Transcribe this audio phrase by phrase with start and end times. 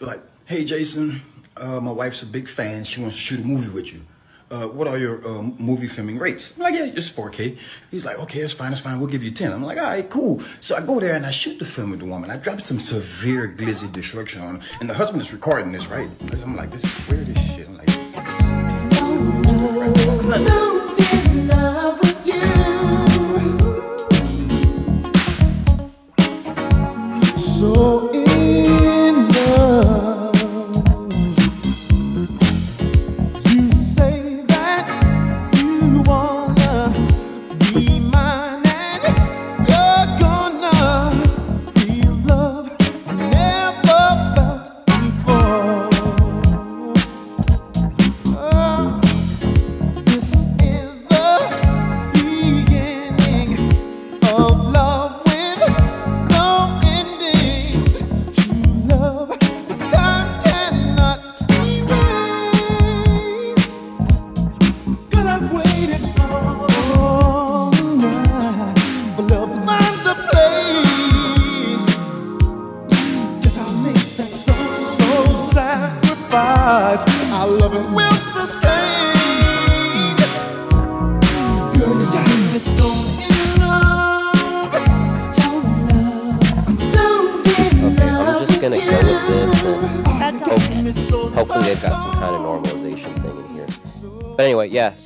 [0.00, 1.22] Like, hey, Jason,
[1.56, 2.84] uh, my wife's a big fan.
[2.84, 4.02] She wants to shoot a movie with you.
[4.50, 6.56] Uh, what are your uh, movie filming rates?
[6.56, 7.58] I'm like, yeah, just 4K.
[7.90, 8.98] He's like, okay, that's fine, that's fine.
[8.98, 9.52] We'll give you 10.
[9.52, 10.42] I'm like, all right, cool.
[10.60, 12.30] So I go there and I shoot the film with the woman.
[12.30, 14.66] I drop some severe glizzy destruction on her.
[14.80, 16.08] And the husband is recording this, right?
[16.42, 17.68] I'm like, this is weird as shit.
[17.68, 17.76] I'm
[20.56, 20.67] like,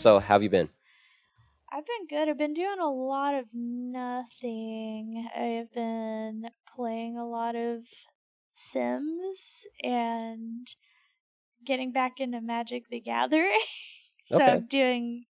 [0.03, 0.69] so how have you been?
[1.71, 2.29] I've been good.
[2.29, 5.29] I've been doing a lot of nothing.
[5.35, 7.85] I've been playing a lot of
[8.53, 10.67] Sims and
[11.65, 13.61] getting back into Magic the Gathering.
[14.27, 14.45] so Okay.
[14.45, 15.27] I'm doing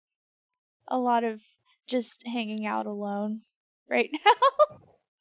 [0.87, 1.41] a lot of
[1.87, 3.43] just hanging out alone
[3.89, 4.33] right now.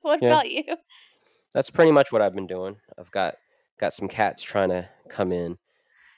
[0.00, 0.40] what Yeah.
[0.40, 0.64] about you?
[1.54, 2.80] That's pretty much what I've been doing.
[2.98, 3.36] I've got
[3.78, 5.58] got some cats trying to come in.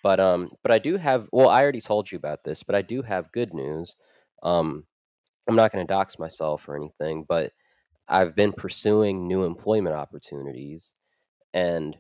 [0.09, 2.81] But um but I do have well, I already told you about this, but I
[2.83, 3.97] do have good news.
[4.43, 4.87] Um
[5.49, 7.53] I'm not going to dox myself or anything, but
[8.09, 10.95] I've been pursuing new employment opportunities
[11.55, 11.99] and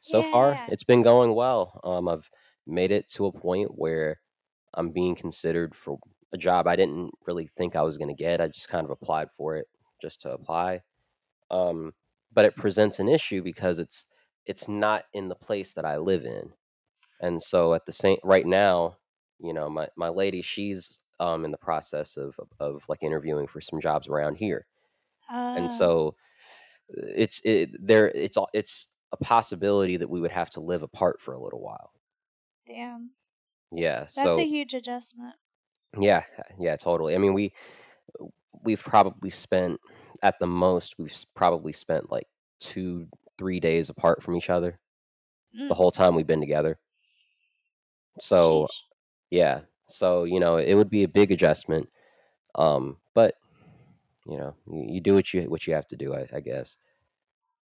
[0.00, 1.80] so far it's been going well.
[1.84, 2.30] Um I've
[2.66, 4.20] made it to a point where
[4.74, 5.98] I'm being considered for
[6.32, 8.40] a job I didn't really think I was going to get.
[8.40, 9.66] I just kind of applied for it
[10.02, 10.82] just to apply.
[11.50, 11.94] Um,
[12.32, 14.06] but it presents an issue because it's
[14.46, 16.52] it's not in the place that I live in,
[17.20, 18.98] and so at the same right now,
[19.40, 23.46] you know, my my lady, she's um in the process of of, of like interviewing
[23.46, 24.66] for some jobs around here,
[25.54, 26.16] and Uh, so
[26.90, 30.82] uh, it's it there it's all it's a possibility that we would have to live
[30.82, 31.92] apart for a little while.
[32.64, 33.14] damn.
[33.72, 35.36] Yeah, That's so a huge adjustment.
[35.98, 36.24] Yeah,
[36.58, 37.14] yeah, totally.
[37.14, 37.52] I mean, we
[38.62, 39.80] we've probably spent
[40.22, 42.26] at the most we've probably spent like
[42.60, 43.08] two,
[43.38, 44.80] three days apart from each other
[45.68, 46.80] the Mm, whole time we've been together.
[48.20, 48.88] So sheesh.
[49.30, 51.90] yeah, so you know it would be a big adjustment.
[52.56, 53.36] Um, but
[54.26, 56.78] you know you, you do what you what you have to do, I, I guess.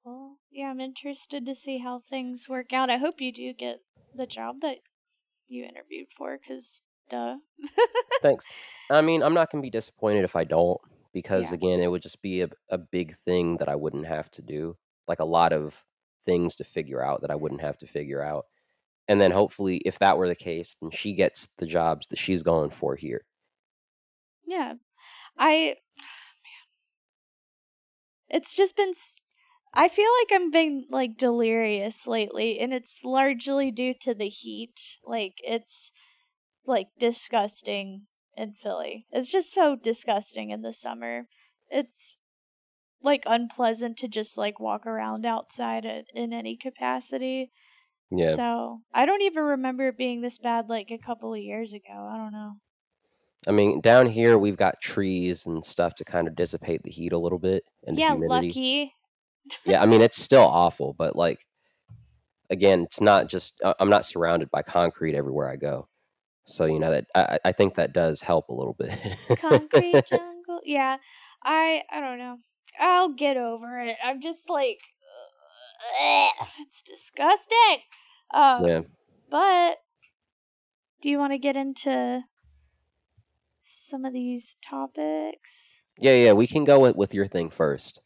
[0.03, 2.89] Well, yeah, I'm interested to see how things work out.
[2.89, 3.81] I hope you do get
[4.15, 4.79] the job that
[5.49, 7.39] you interviewed for, because duh.
[8.23, 8.47] Thanks.
[8.91, 10.81] I mean, I'm not gonna be disappointed if I don't,
[11.13, 11.53] because Yeah.
[11.53, 14.77] again, it would just be a, a big thing that I wouldn't have to do,
[15.09, 15.85] like a lot of
[16.27, 18.47] things to figure out that I wouldn't have to figure out.
[19.09, 22.43] And then hopefully, if that were the case, then she gets the jobs that she's
[22.43, 23.25] going for here.
[24.47, 24.75] Yeah.
[25.39, 25.77] I
[28.29, 28.93] It's just been
[29.73, 34.99] I feel like I'm being like delirious lately and it's largely due to the heat.
[35.05, 35.91] Like it's
[36.67, 39.07] like disgusting in Philly.
[39.11, 41.29] It's just so disgusting in the summer.
[41.71, 42.17] It's
[43.03, 47.53] like unpleasant to just like walk around outside uh, in any capacity.
[48.11, 48.37] Yeah.
[48.37, 51.93] So, I don't even remember it being this bad like a couple of years ago.
[51.93, 52.61] I don't know.
[53.47, 57.13] I mean, down here we've got trees and stuff to kind of dissipate the heat
[57.13, 58.59] a little bit and the yeah, humidity.
[58.59, 58.95] lucky.
[59.65, 61.47] Yeah, I mean it's still awful, but like
[62.51, 65.89] again, it's not just I- I'm not surrounded by concrete everywhere I go.
[66.47, 68.99] So, you know that I, I I think that does help a little bit.
[69.37, 70.61] concrete jungle.
[70.65, 70.97] Yeah,
[71.43, 72.39] I I don't know.
[72.79, 73.97] I'll get over it.
[74.03, 74.79] I'm just like,
[76.61, 77.83] it's disgusting.
[78.33, 78.81] Um, yeah.
[79.31, 79.79] but
[81.03, 82.23] do you want to get into
[83.63, 85.83] some of these topics?
[85.99, 88.01] Yeah, yeah, we can go with, with your thing first.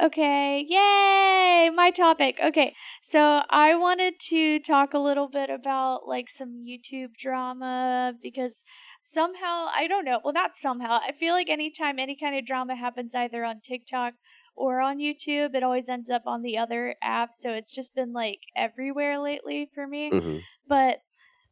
[0.00, 1.70] Okay, yay!
[1.74, 2.38] My topic.
[2.42, 8.64] Okay, so I wanted to talk a little bit about like some YouTube drama because
[9.04, 12.74] somehow, I don't know, well, not somehow, I feel like anytime any kind of drama
[12.74, 14.14] happens either on TikTok
[14.54, 15.54] or on YouTube.
[15.54, 19.70] It always ends up on the other app, so it's just been like everywhere lately
[19.74, 20.10] for me.
[20.10, 20.38] hmm
[20.68, 21.02] But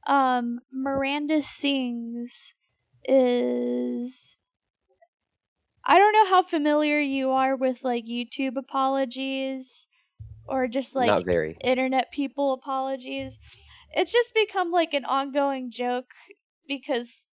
[0.07, 2.55] um Miranda Sings
[3.05, 4.37] is
[5.85, 9.87] I don't know how familiar you are with like YouTube apologies
[10.47, 11.57] or just like Not very.
[11.61, 13.39] internet people apologies.
[13.93, 16.13] It's just become like an ongoing joke
[16.69, 17.27] because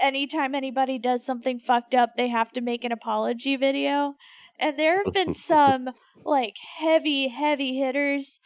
[0.00, 4.14] anytime anybody does something fucked up, they have to make an apology video.
[4.58, 5.90] And there have been some
[6.24, 8.40] like heavy, heavy hitters.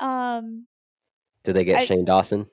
[0.00, 0.66] Um,
[1.44, 2.46] Did they get I- Shane Dawson?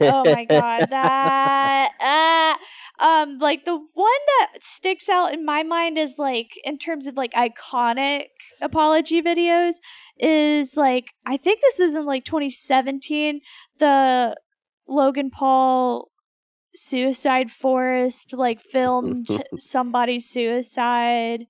[0.00, 2.58] oh my god, that
[3.00, 7.06] uh, um, like the one that sticks out in my mind is like in terms
[7.06, 8.26] of like iconic
[8.60, 9.74] apology videos
[10.18, 13.40] is like I think this is in like 2017
[13.78, 14.36] the
[14.88, 16.10] Logan Paul
[16.74, 19.28] suicide forest like filmed
[19.58, 21.46] somebody's suicide.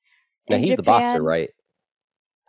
[0.50, 1.50] Now he's the boxer, right?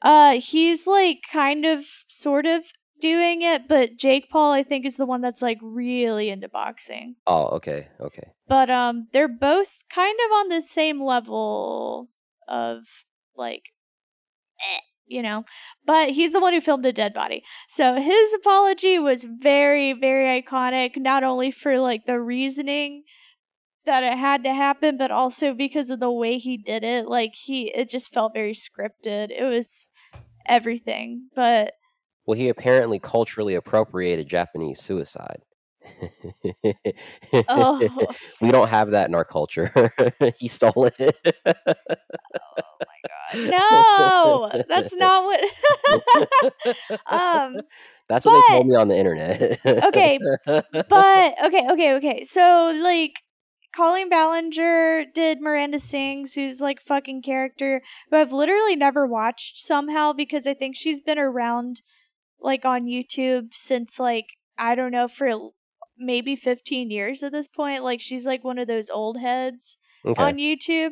[0.02, 2.64] Uh, he's like kind of, sort of
[3.02, 7.16] doing it, but Jake Paul, I think, is the one that's like really into boxing.
[7.28, 8.32] Oh, okay, okay.
[8.48, 12.10] But um, they're both kind of on the same level
[12.48, 12.80] of
[13.36, 13.64] like,
[14.60, 15.46] eh, you know.
[15.86, 20.42] But he's the one who filmed a dead body, so his apology was very, very
[20.42, 20.98] iconic.
[20.98, 23.04] Not only for like the reasoning
[23.90, 27.08] that it had to happen, but also because of the way he did it.
[27.08, 29.32] Like he, it just felt very scripted.
[29.32, 29.90] It was
[30.46, 31.74] everything, but
[32.28, 35.42] Well, he apparently culturally appropriated Japanese suicide.
[37.50, 37.90] oh,
[38.42, 39.92] we don't have that in our culture.
[40.38, 41.18] he stole it.
[41.48, 41.74] Oh
[42.86, 43.50] my god.
[43.50, 45.40] No, that's not what.
[47.08, 47.62] um,
[48.08, 49.60] That's what they told me on the internet.
[49.66, 50.20] Okay,
[50.90, 52.24] but okay, okay, okay.
[52.24, 53.16] So like
[53.76, 60.14] Colleen Ballinger did Miranda Sings, who's like fucking character who I've literally never watched somehow
[60.14, 61.82] because I think she's been around
[62.42, 65.52] like on YouTube since like I don't know for
[65.98, 67.84] maybe 15 years at this point.
[67.84, 70.22] Like she's like one of those old heads okay.
[70.22, 70.92] on YouTube.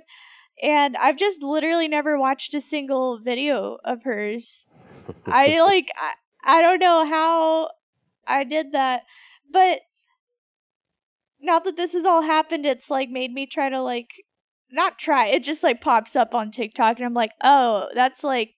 [0.61, 4.65] And I've just literally never watched a single video of hers.
[5.25, 7.69] I like I, I don't know how
[8.27, 9.03] I did that,
[9.51, 9.81] but
[11.47, 14.11] now that this has all happened, it's like made me try to like
[14.71, 15.27] not try.
[15.27, 18.51] It just like pops up on TikTok, and I'm like, oh, that's like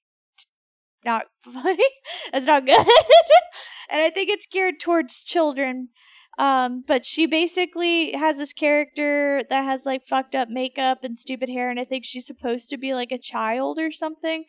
[1.06, 1.78] not funny.
[2.34, 2.76] that's not good.
[3.90, 5.90] and I think it's geared towards children.
[6.38, 11.50] Um, but she basically has this character that has like fucked up makeup and stupid
[11.50, 14.46] hair, and I think she's supposed to be like a child or something.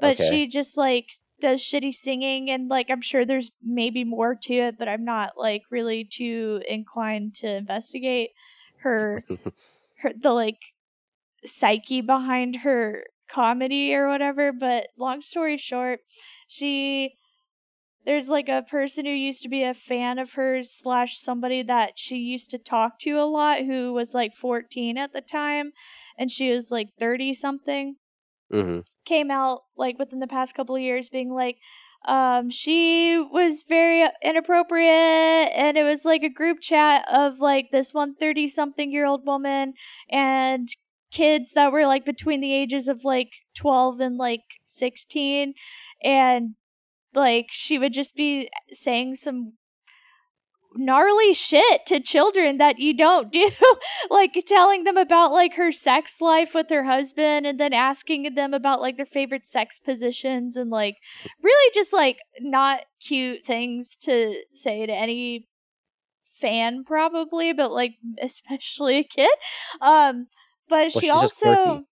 [0.00, 0.28] But Okay.
[0.28, 1.06] she just like
[1.42, 5.32] does shitty singing, and like I'm sure there's maybe more to it, but I'm not
[5.36, 8.30] like really too inclined to investigate
[8.78, 9.24] her,
[9.98, 10.58] her the like
[11.44, 14.52] psyche behind her comedy or whatever.
[14.52, 16.00] But long story short,
[16.46, 17.14] she
[18.04, 21.92] there's like a person who used to be a fan of hers slash somebody that
[21.96, 25.72] she used to talk to a lot who was like 14 at the time
[26.18, 27.96] and she was like 30 something
[28.52, 31.56] hmm came out like within the past couple of years being like
[32.06, 37.92] um she was very inappropriate and it was like a group chat of like this
[37.92, 39.74] 130 something year old woman
[40.08, 40.68] and
[41.10, 45.54] kids that were like between the ages of like 12 and like 16
[46.04, 46.54] and
[47.14, 49.54] like she would just be saying some
[50.76, 53.50] gnarly shit to children that you don't do
[54.10, 58.54] like telling them about like her sex life with her husband and then asking them
[58.54, 60.96] about like their favorite sex positions and like
[61.42, 65.46] really just like not cute things to say to any
[66.24, 69.30] fan probably but like especially a kid
[69.80, 70.26] um
[70.68, 71.84] but Well, she also.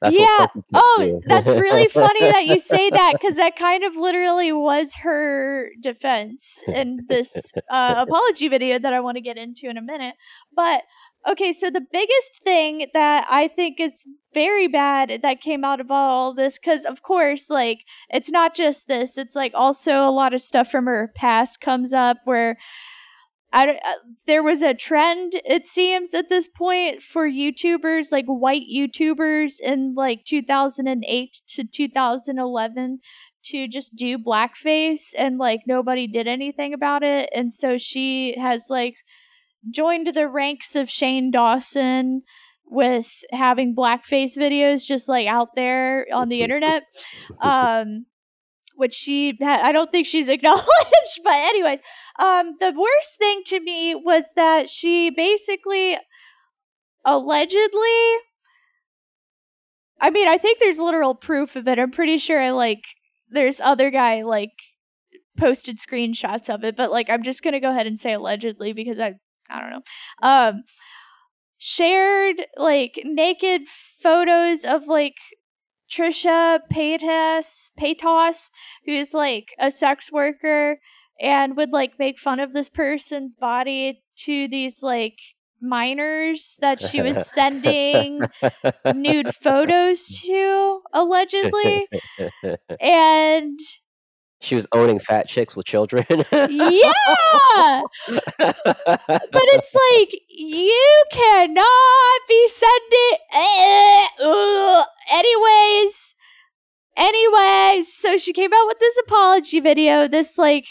[0.00, 0.46] That's yeah.
[0.74, 5.70] Oh, that's really funny that you say that because that kind of literally was her
[5.80, 7.34] defense in this
[7.70, 10.14] uh, apology video that I want to get into in a minute.
[10.54, 10.82] But
[11.28, 15.90] okay, so the biggest thing that I think is very bad that came out of
[15.90, 20.34] all this, because of course, like it's not just this; it's like also a lot
[20.34, 22.58] of stuff from her past comes up where.
[23.52, 23.92] I uh,
[24.26, 29.94] there was a trend it seems at this point for YouTubers like white YouTubers in
[29.94, 32.98] like 2008 to 2011
[33.46, 37.30] to just do blackface and like nobody did anything about it.
[37.34, 38.96] And so she has like
[39.70, 42.22] joined the ranks of Shane Dawson
[42.66, 46.82] with having blackface videos just like out there on the internet.
[47.40, 48.06] Um
[48.76, 51.80] which she I don't think she's acknowledged but anyways
[52.18, 55.98] um the worst thing to me was that she basically
[57.06, 58.18] allegedly
[60.00, 61.78] I mean, I think there's literal proof of it.
[61.78, 62.84] I'm pretty sure I like
[63.30, 64.52] there's other guy like
[65.38, 68.98] posted screenshots of it, but like I'm just gonna go ahead and say allegedly because
[68.98, 69.14] I
[69.50, 69.82] I don't know.
[70.22, 70.64] Um
[71.58, 73.62] shared like naked
[74.02, 75.16] photos of like
[75.90, 78.50] Trisha Paytas Paytas,
[78.84, 80.78] who's like a sex worker
[81.20, 85.18] and would like make fun of this person's body to these like
[85.60, 88.20] minors that she was sending
[88.94, 91.88] nude photos to allegedly.
[92.80, 93.58] And
[94.40, 96.04] she was owning fat chicks with children.
[96.32, 97.82] yeah!
[98.08, 106.14] But it's like you cannot be sending eh, anyways
[106.96, 107.92] anyways.
[107.92, 110.66] So she came out with this apology video this like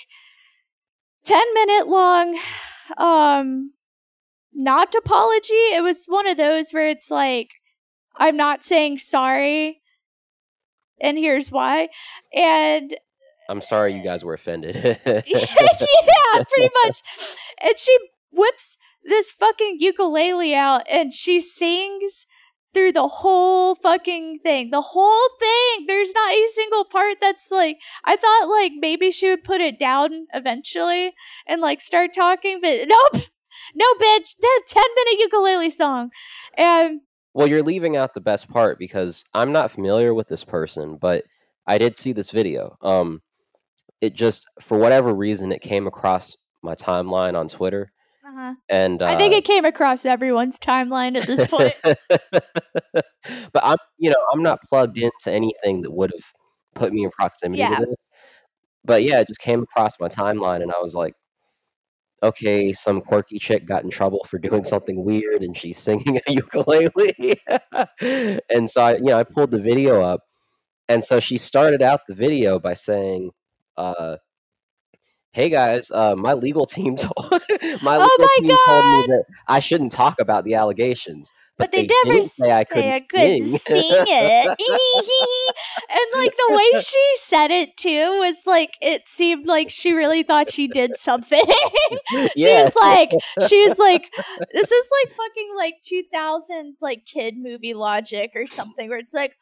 [1.23, 2.39] 10 minute long
[2.97, 3.71] um
[4.53, 5.53] not apology.
[5.53, 7.49] It was one of those where it's like
[8.17, 9.81] i'm not saying sorry
[11.01, 11.89] and here's why.
[12.33, 12.95] And
[13.49, 14.75] I'm sorry you guys were offended.
[15.05, 17.01] yeah, pretty much.
[17.61, 17.97] And she
[18.31, 22.25] whips this fucking ukulele out and she sings
[22.75, 24.69] through the whole fucking thing.
[24.69, 25.85] The whole thing.
[25.87, 29.79] There's not a single part that's like I thought like maybe she would put it
[29.79, 31.13] down eventually
[31.47, 33.23] and like start talking, but nope.
[33.73, 34.35] No bitch.
[34.41, 36.09] That 10 minute ukulele song.
[36.57, 37.01] And
[37.33, 41.23] well, you're leaving out the best part because I'm not familiar with this person, but
[41.65, 42.77] I did see this video.
[42.81, 43.21] Um
[44.01, 47.91] it just for whatever reason it came across my timeline on Twitter.
[48.27, 48.53] uh-huh.
[48.69, 51.73] And uh, I think it came across everyone's timeline at this point.
[52.93, 56.25] but I'm, you know, I'm not plugged into anything that would have
[56.73, 57.79] put me in proximity Yeah.
[57.79, 57.95] to this.
[58.83, 61.15] But yeah, it just came across my timeline, and I was like,
[62.21, 66.31] okay, some quirky chick got in trouble for doing something weird, and she's singing a
[66.31, 67.35] ukulele.
[68.49, 70.21] and so, I, you know, I pulled the video up,
[70.87, 73.31] and so she started out the video by saying,
[73.77, 74.17] uh,
[75.31, 77.15] "Hey guys, uh, my legal team told
[77.81, 81.71] my legal Oh my team told me that I shouldn't talk about the allegations, But
[81.71, 84.47] but, they they, never didn't say I couldn't couldn't sing." sing it.
[85.89, 90.23] and like the way she said it too was like it seemed like she really
[90.23, 91.43] thought she did something.
[92.11, 93.11] she yeah, was like
[93.49, 94.11] she was like
[94.53, 99.33] this is like fucking like 2000s like kid movie logic or something where it's like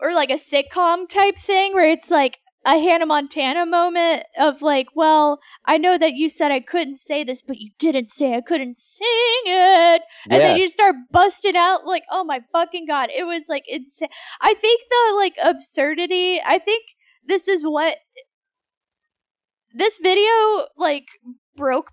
[0.00, 4.88] or like a sitcom type thing where it's like a Hannah Montana moment of like,
[4.94, 8.40] well, I know that you said I couldn't say this, but you didn't say I
[8.40, 9.06] couldn't sing
[9.44, 10.02] it.
[10.30, 10.48] And yeah.
[10.48, 14.08] then you start busting out like, oh my fucking god, it was like insane.
[14.40, 16.40] I think the like absurdity.
[16.44, 16.84] I think
[17.26, 17.96] this is what
[19.74, 21.06] this video like
[21.56, 21.90] broke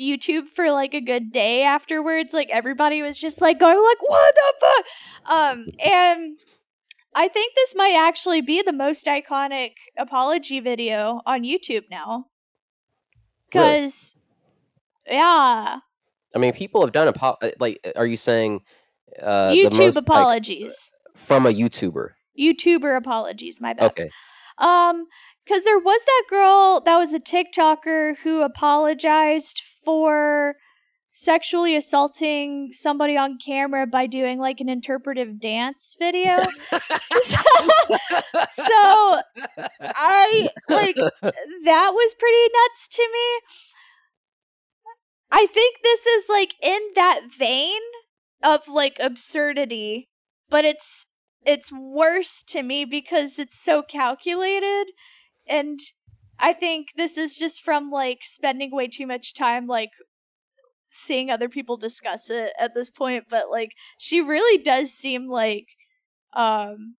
[0.00, 2.32] YouTube for like a good day afterwards.
[2.32, 4.84] Like everybody was just like going like, what the fuck?
[5.32, 6.38] Um, and
[7.14, 12.26] I think this might actually be the most iconic apology video on YouTube now.
[13.54, 13.82] Really?
[13.82, 14.16] Cause
[15.06, 15.78] yeah,
[16.34, 17.80] I mean, people have done apo- uh, like.
[17.96, 18.60] Are you saying
[19.20, 20.90] uh, YouTube most, like, apologies.
[21.16, 22.10] from a YouTuber?
[22.38, 23.90] YouTuber apologies, my bad.
[23.90, 24.10] Okay,
[24.58, 25.06] Um,
[25.44, 30.54] because there was that girl that was a TikToker who apologized for
[31.12, 36.40] sexually assaulting somebody on camera by doing like an interpretive dance video.
[36.70, 36.80] so
[39.80, 43.40] I like that was pretty nuts to me.
[45.32, 47.80] I think this is like in that vein
[48.42, 50.08] of like absurdity,
[50.48, 51.06] but it's
[51.44, 54.86] it's worse to me because it's so calculated
[55.48, 55.80] and
[56.38, 59.90] I think this is just from like spending way too much time like
[60.90, 65.66] seeing other people discuss it at this point, but like she really does seem like
[66.34, 66.96] um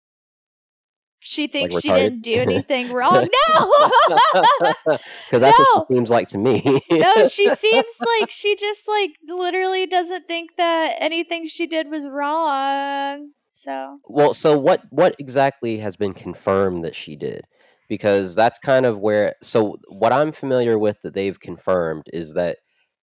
[1.20, 3.26] she thinks she didn't do anything wrong.
[3.50, 3.82] No.
[5.30, 6.82] because that's what she seems like to me.
[6.90, 12.08] no, she seems like she just like literally doesn't think that anything she did was
[12.08, 13.30] wrong.
[13.50, 17.42] So, Well, so what what exactly has been confirmed that she did?
[17.88, 22.58] Because that's kind of where so what I'm familiar with that they've confirmed is that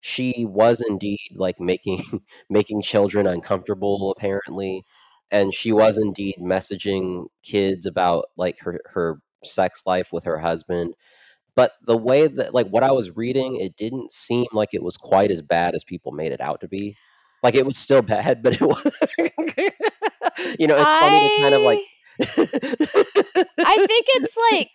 [0.01, 2.03] she was indeed like making
[2.51, 4.85] making children uncomfortable apparently
[5.31, 10.95] and she was indeed messaging kids about like her her sex life with her husband
[11.55, 14.97] but the way that like what I was reading it didn't seem like it was
[14.97, 16.97] quite as bad as people made it out to be.
[17.43, 18.83] Like it was still bad but it was
[20.59, 21.81] you know it's funny to kind of like
[22.21, 24.71] I think it's like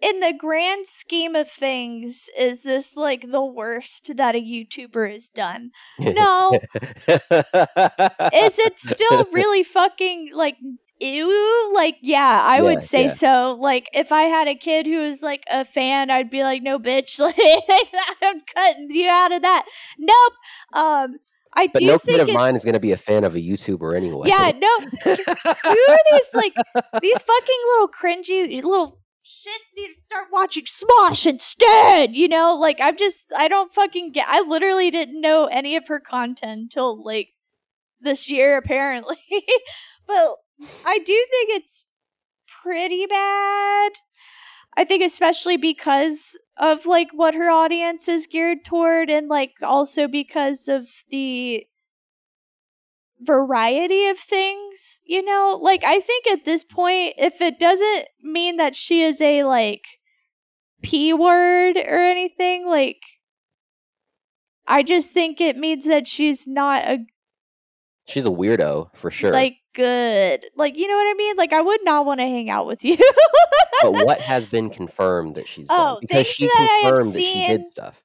[0.00, 5.28] in the grand scheme of things, is this like the worst that a YouTuber has
[5.28, 5.70] done?
[6.04, 6.64] No.
[8.32, 10.56] is it still really fucking like
[11.00, 11.72] ew?
[11.74, 13.10] Like, yeah, I Yeah, would say yeah.
[13.10, 13.56] so.
[13.60, 16.78] Like, if I had a kid who was like a fan, I'd be like, no,
[16.78, 17.36] bitch, like,
[18.22, 19.66] I'm cutting you out of that.
[19.98, 20.32] Nope.
[20.72, 21.18] Um,
[21.54, 23.34] I But do no think kid of mine is going to be a fan of
[23.34, 24.28] a YouTuber anyway.
[24.28, 24.68] yeah, no.
[25.04, 26.54] Who are these like
[27.00, 32.54] these fucking little cringy little shits need to start watching Smosh instead, you know?
[32.54, 36.60] Like I'm just I don't fucking get I literally didn't know any of her content
[36.60, 37.30] until like
[38.00, 39.18] this year apparently.
[40.06, 40.36] but
[40.84, 41.84] I do think it's
[42.62, 43.92] pretty bad.
[44.76, 50.06] I think especially because of like what her audience is geared toward and like also
[50.06, 51.66] because of the
[53.20, 55.58] variety of things, you know?
[55.60, 59.84] Like I think at this point if it doesn't mean that she is a like
[60.82, 63.00] p word or anything, like
[64.66, 66.98] I just think it means that she's not a
[68.08, 69.32] She's a weirdo for sure.
[69.32, 70.46] like good.
[70.56, 71.36] Like you know what I mean?
[71.36, 72.96] Like I would not want to hang out with you.
[73.82, 75.96] but what has been confirmed that she's done?
[75.96, 78.02] Oh, Because she that confirmed that she did stuff.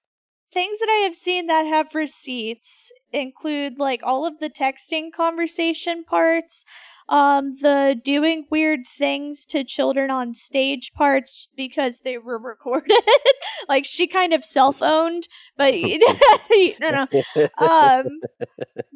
[0.54, 6.04] Things that I have seen that have receipts include like all of the texting conversation
[6.04, 6.66] parts,
[7.12, 12.98] um, the doing weird things to children on stage parts because they were recorded.
[13.68, 15.28] like she kind of self owned,
[15.58, 15.74] but
[16.80, 17.08] no, no.
[17.58, 18.22] Um,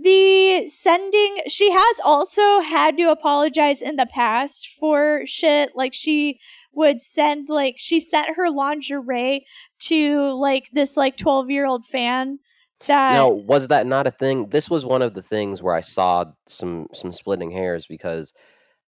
[0.02, 6.40] the sending she has also had to apologize in the past for shit like she
[6.74, 9.46] would send like she sent her lingerie
[9.80, 12.40] to like this like 12 year old fan
[12.88, 14.50] that now, was that not a thing?
[14.50, 18.34] This was one of the things where I saw some some splitting hairs because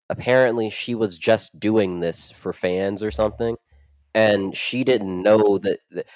[0.09, 3.57] apparently she was just doing this for fans or something,
[4.13, 5.79] and she didn't know that.
[5.91, 6.07] that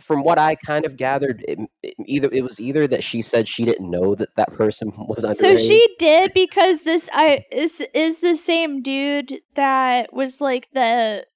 [0.00, 3.46] from what I kind of gathered, it, it- either it was either that she said
[3.46, 5.36] she didn't know that that person was underage.
[5.36, 11.26] so she did because this i is is the same dude that was like the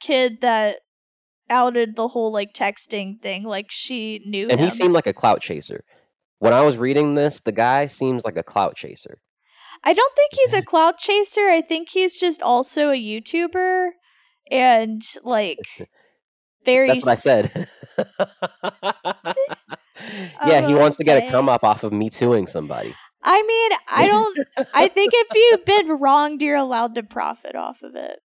[0.00, 0.76] kid that
[1.50, 4.66] outed the whole like texting thing like she knew and him.
[4.66, 5.84] he seemed like a clout chaser.
[6.38, 9.18] When I was reading this, the guy seems like a clout chaser.
[9.82, 11.48] I don't think he's a clout chaser.
[11.48, 13.90] I think he's just also a YouTuber
[14.50, 15.58] and like
[16.64, 17.68] very That's what I said.
[20.46, 22.94] yeah, he wants to get a come up off of me tooing somebody.
[23.22, 24.38] I mean, I don't
[24.74, 28.18] I think if you've been wronged, you're allowed to profit off of it.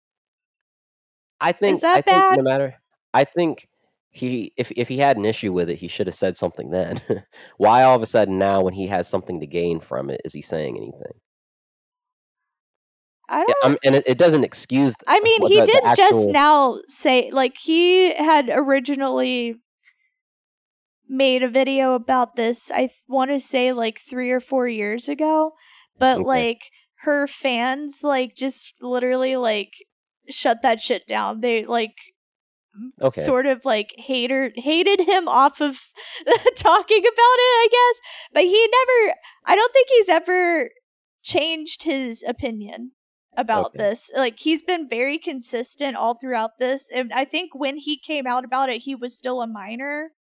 [1.39, 2.75] I think Is that I think no matter
[3.13, 3.67] I think
[4.09, 7.01] he if if he had an issue with it, he should have said something then.
[7.57, 10.33] Why all of a sudden now when he has something to gain from it is
[10.33, 11.19] he saying anything?
[13.29, 15.93] I don't um, and it, it doesn't excuse th- I mean, he the- the did
[15.95, 19.55] just now say like he had originally
[21.07, 22.71] made a video about this.
[22.71, 25.53] I want to say like 3 or 4 years ago,
[25.99, 26.25] but Okay.
[26.25, 26.59] like
[27.01, 29.71] her fans like just literally like
[30.29, 31.41] shut that shit down.
[31.41, 31.95] They like
[33.01, 33.21] Okay.
[33.25, 35.79] sort of like hater hated him off of
[36.55, 38.01] talking about it, I guess.
[38.33, 40.69] But he never I don't think he's ever
[41.23, 42.91] changed his opinion
[43.35, 43.77] about Okay.
[43.77, 44.09] this.
[44.15, 46.89] Like he's been very consistent all throughout this.
[46.93, 50.11] And I think when he came out about it, he was still a minor.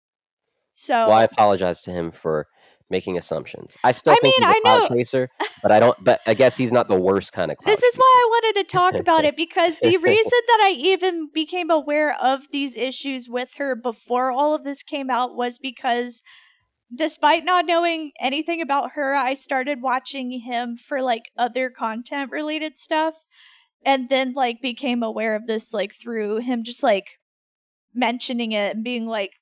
[0.75, 2.49] So Well, I apologize to him for
[2.90, 3.77] making assumptions.
[3.83, 5.29] I still I think mean, he's a I clout know- chaser,
[5.62, 6.03] but I don't.
[6.05, 7.59] But I guess he's not the worst kind of.
[7.64, 8.01] This is chaser.
[8.01, 12.14] why I wanted to talk about it because the reason that I even became aware
[12.22, 16.22] of these issues with her before all of this came out was because
[16.94, 22.79] despite not knowing anything about her, I started watching him for like other content related
[22.79, 23.14] stuff
[23.85, 27.18] and then like became aware of this like through him just like
[27.94, 29.33] mentioning it and being like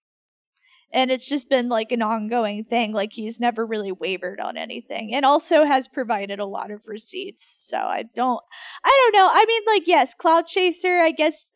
[0.94, 5.12] and it's just been like an ongoing thing like he's never really wavered on anything
[5.12, 8.40] and also has provided a lot of receipts so i don't
[8.84, 11.50] i don't know i mean like yes clout chaser i guess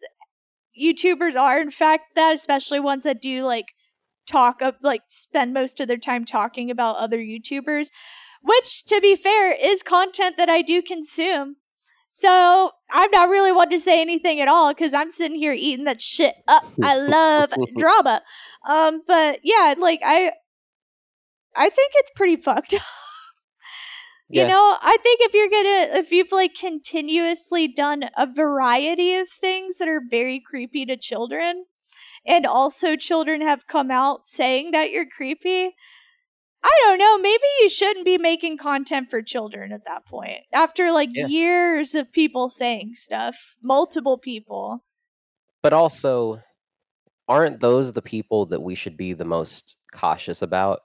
[0.78, 3.66] youtubers are in fact that especially ones that do like
[4.26, 7.88] talk of like spend most of their time talking about other youtubers
[8.42, 11.56] which to be fair is content that i do consume
[12.20, 15.84] so i'm not really one to say anything at all because i'm sitting here eating
[15.84, 16.64] that shit up.
[16.82, 18.22] I love drama.
[18.68, 20.32] Um but yeah like i
[21.56, 22.82] i think it's pretty fucked up.
[24.30, 24.48] You Yeah.
[24.48, 29.78] know i think if you're gonna if you've like continuously done a variety of things
[29.78, 31.64] that are very creepy to children
[32.26, 35.74] and also children have come out saying that you're creepy
[36.68, 40.90] i don't know maybe you shouldn't be making content for children at that point after
[40.92, 41.26] like Yeah.
[41.26, 44.84] years of people saying stuff multiple people
[45.62, 46.40] but also,
[47.26, 50.80] aren't those the people that we should be the most cautious about?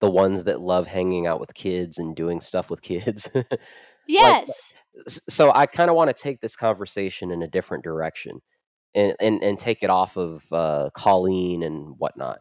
[0.00, 3.30] The ones that love hanging out with kids and doing stuff with kids.
[4.08, 4.74] Yes.
[5.06, 8.40] s- so I kind of want to take this conversation in a different direction,
[8.96, 12.38] and and and take it off of uh, Colleen and whatnot.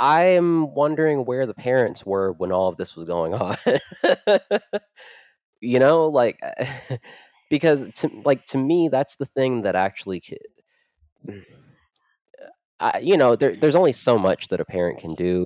[0.00, 3.56] I am wondering where the parents were when all of this was going on.
[5.60, 6.96] you know, like eh,
[7.50, 10.38] because to like to me, that's the thing that actually, ki-
[11.26, 11.44] mm,
[12.80, 15.44] I, you know, there, there's only so much that a parent can do.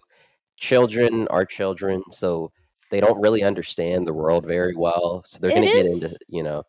[0.59, 2.53] Children are children, so
[2.91, 5.23] they don't really understand the world very well.
[5.27, 6.65] So they're going to get into, you know,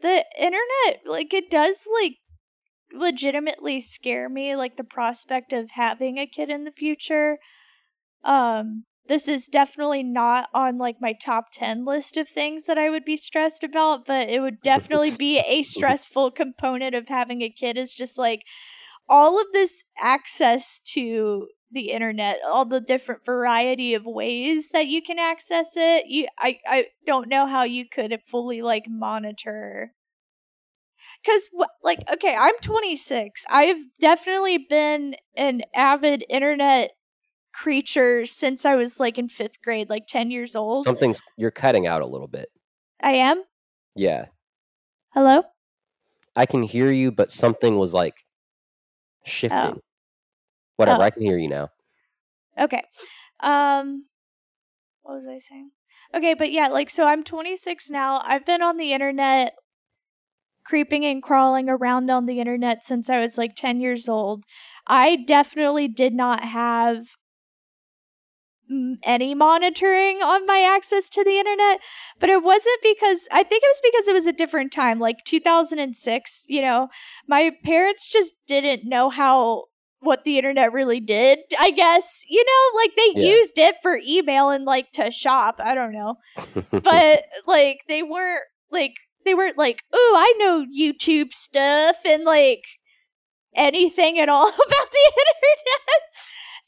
[0.00, 2.18] the internet like it does like
[2.92, 7.38] legitimately scare me like the prospect of having a kid in the future.
[8.24, 12.90] Um this is definitely not on like my top 10 list of things that I
[12.90, 17.50] would be stressed about, but it would definitely be a stressful component of having a
[17.50, 18.42] kid is just like
[19.08, 25.02] all of this access to the internet, all the different variety of ways that you
[25.02, 26.06] can access it.
[26.06, 29.92] You I I don't know how you could fully like monitor
[31.24, 31.50] cuz
[31.82, 33.44] like okay, I'm 26.
[33.48, 36.92] I've definitely been an avid internet
[37.52, 40.84] creature since I was like in 5th grade, like 10 years old.
[40.84, 42.48] something's you're cutting out a little bit.
[43.02, 43.42] I am.
[43.96, 44.26] Yeah,
[45.10, 45.42] Hello?
[46.36, 48.24] I can hear you, but something was like
[49.24, 49.58] shifting.
[49.76, 49.80] Oh.
[50.76, 51.04] Whatever, Oh.
[51.04, 51.70] I can hear you now.
[52.58, 52.82] Okay.
[53.40, 54.06] Um
[55.02, 55.70] what was I saying?
[56.14, 58.20] Okay, but yeah, like so I'm 26 now.
[58.24, 59.54] I've been on the internet
[60.70, 64.44] creeping and crawling around on the internet since I was like 10 years old.
[64.86, 67.06] I definitely did not have
[69.02, 71.80] any monitoring on my access to the internet,
[72.20, 75.16] but it wasn't because I think it was because it was a different time, like
[75.26, 76.86] 2006, you know.
[77.26, 79.64] My parents just didn't know how
[79.98, 82.22] what the internet really did, I guess.
[82.28, 83.30] You know, like they Yeah.
[83.32, 86.14] used it for email and like to shop, I don't know.
[86.70, 92.64] But like they weren't like they weren't like, "Ooh, I know YouTube stuff and like
[93.54, 96.00] anything at all about the internet."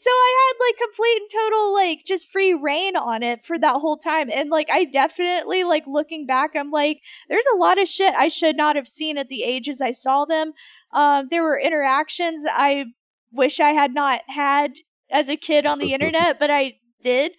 [0.03, 3.77] So I had like complete and total like just free reign on it for that
[3.77, 4.31] whole time.
[4.35, 8.27] And like I definitely like looking back, I'm like, there's a lot of shit I
[8.27, 10.55] should not have seen at the ages I saw them.
[10.93, 12.87] Um, there were interactions I
[13.31, 14.73] wish I had not had
[15.09, 17.33] as a kid on the internet, but I did,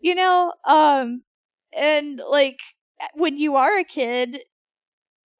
[0.00, 0.52] you know?
[0.66, 1.22] Um,
[1.72, 2.58] and like
[3.14, 4.40] when you are a kid,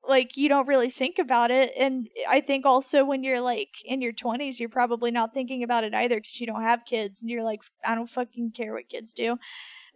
[0.09, 4.01] like you don't really think about it and i think also when you're like in
[4.01, 7.31] your 20s you're probably not thinking about it either because you don't have kids and
[7.31, 9.37] you're like i don't fucking care what kids do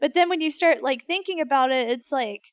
[0.01, 2.53] but then when you start like thinking about it it's like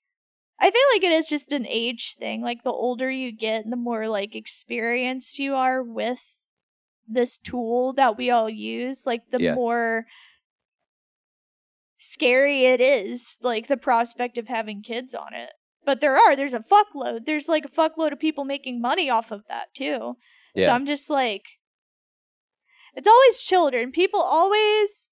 [0.60, 3.74] i feel like it is just an age thing like the older you get and
[3.74, 6.22] the more like experienced you are with
[7.08, 9.56] this tool that we all use like the Yeah.
[9.56, 10.06] more
[11.98, 15.52] scary it is like the prospect of having kids on it
[15.89, 19.32] but there are there's a fuckload there's like a fuckload of people making money off
[19.32, 20.15] of that too
[20.54, 20.67] yeah.
[20.67, 21.45] so i'm just like
[22.93, 25.08] it's always children people always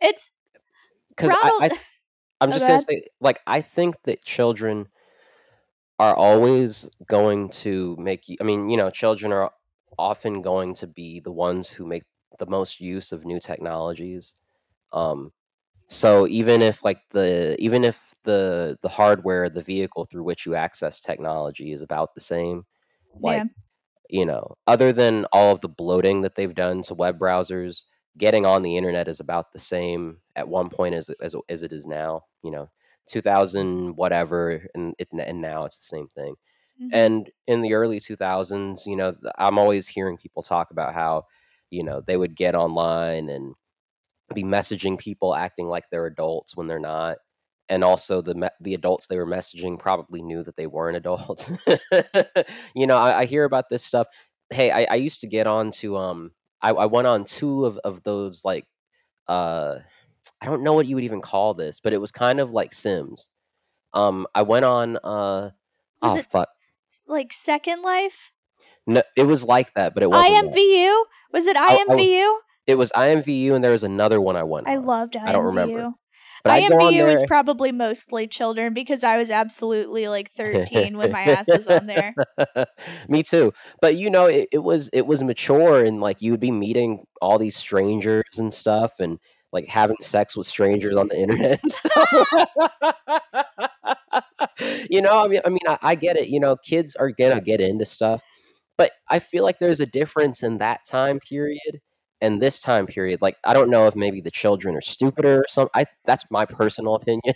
[0.00, 0.30] it's
[1.10, 1.70] Because I, I,
[2.40, 4.88] I'm Oh, just go gonna say, like, I think that children
[5.98, 8.36] are always going to make you.
[8.40, 9.52] I mean, you know, children are
[9.98, 12.02] often going to be the ones who make
[12.40, 14.34] the most use of new technologies.
[14.92, 15.32] Um,
[15.88, 20.54] so even if like the even if the the hardware, the vehicle through which you
[20.54, 22.64] access technology is about the same,
[23.20, 23.44] like yeah
[24.10, 27.84] you know, other than all of the bloating that they've done to web browsers,
[28.18, 31.72] getting on the internet is about the same at one point as as, as it
[31.72, 32.22] is now.
[32.42, 32.70] You know,
[33.06, 36.34] 2000 whatever, and it, and now it's the same thing.
[36.80, 36.88] Mhm.
[36.92, 41.26] And in the early 2000s, you know, I'm always hearing people talk about how,
[41.70, 43.54] you know, they would get online and
[44.34, 47.18] be messaging people acting like they're adults when they're not.
[47.68, 51.50] And also the me- the adults they were messaging probably knew that they weren't adults.
[52.74, 54.08] you know, I, I hear about this stuff.
[54.50, 57.78] Hey, I, I used to get on to um I, I went on two of,
[57.78, 58.66] of those like
[59.28, 59.78] uh
[60.40, 62.72] I don't know what you would even call this, but it was kind of like
[62.72, 63.30] Sims.
[63.94, 65.50] Um I went on uh
[66.02, 66.48] Was oh fuck.
[67.06, 68.32] like second life
[68.86, 70.52] No, it was like that, but it wasn't.
[70.52, 70.52] that.
[70.52, 72.34] imvu was it imvu
[72.72, 74.66] It was IMVU, and there was another one I went.
[74.66, 74.86] i on.
[74.86, 75.90] loved imvu I don't remember.
[76.42, 80.96] But I'd go on IMVU was probably mostly children because I was absolutely like 13
[80.96, 82.14] when my ass was on there.
[83.08, 83.52] Me too.
[83.82, 87.04] But you know, it, it was it was mature, and like you would be meeting
[87.20, 89.18] all these strangers and stuff, and
[89.52, 91.60] like having sex with strangers on the internet
[94.90, 96.28] you know, I mean, I mean, I, I get it.
[96.28, 98.22] You know, kids are gonna get into stuff,
[98.78, 101.80] but I feel like there's a difference in that time period
[102.22, 103.20] and this time period.
[103.20, 105.72] Like, I don't know if maybe the children are stupider or something.
[105.74, 107.34] I that's my personal opinion,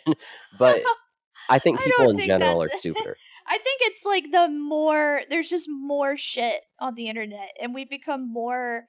[0.58, 0.80] but
[1.50, 3.16] I think people don't in think general are stupider.
[3.48, 7.90] I think it's like the more there's just more shit on the internet, and we've
[7.90, 8.84] become more.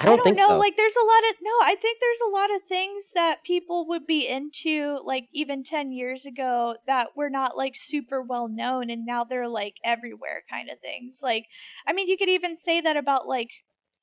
[0.00, 0.46] I don't, think know.
[0.46, 0.58] so.
[0.58, 1.50] Like, there's a lot of no.
[1.64, 5.90] I think there's a lot of things that people would be into, like even ten
[5.90, 10.70] years ago, that were not like super well known, and now they're like everywhere, kind
[10.70, 11.18] of things.
[11.20, 11.46] Like,
[11.84, 13.50] I mean, you could even say that about like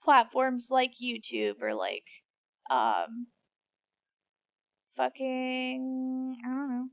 [0.06, 2.06] platforms like YouTube or like,
[2.70, 3.28] um,
[4.96, 6.88] fucking I don't know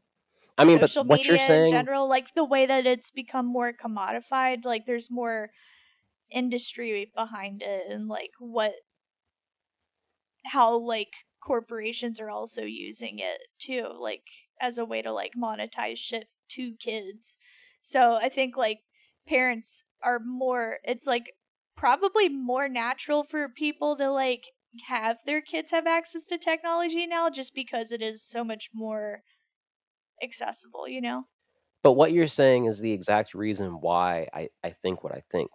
[0.59, 3.11] I mean, but social what media you're saying, in general, like the way that it's
[3.11, 5.51] become more commodified, like there's more
[6.31, 8.73] industry behind it and like what
[10.45, 11.13] how like
[11.45, 14.25] corporations are also using it too, like
[14.61, 17.37] as a way to like monetize shit to kids.
[17.83, 18.81] So I think like
[19.27, 21.33] parents are more it's like
[21.83, 24.45] probably more natural for people to like
[24.87, 29.21] have their kids have access to technology now just because it is so much more
[30.23, 31.25] accessible, you know?
[31.83, 35.51] but what you're saying is the exact reason why I, I think what I think.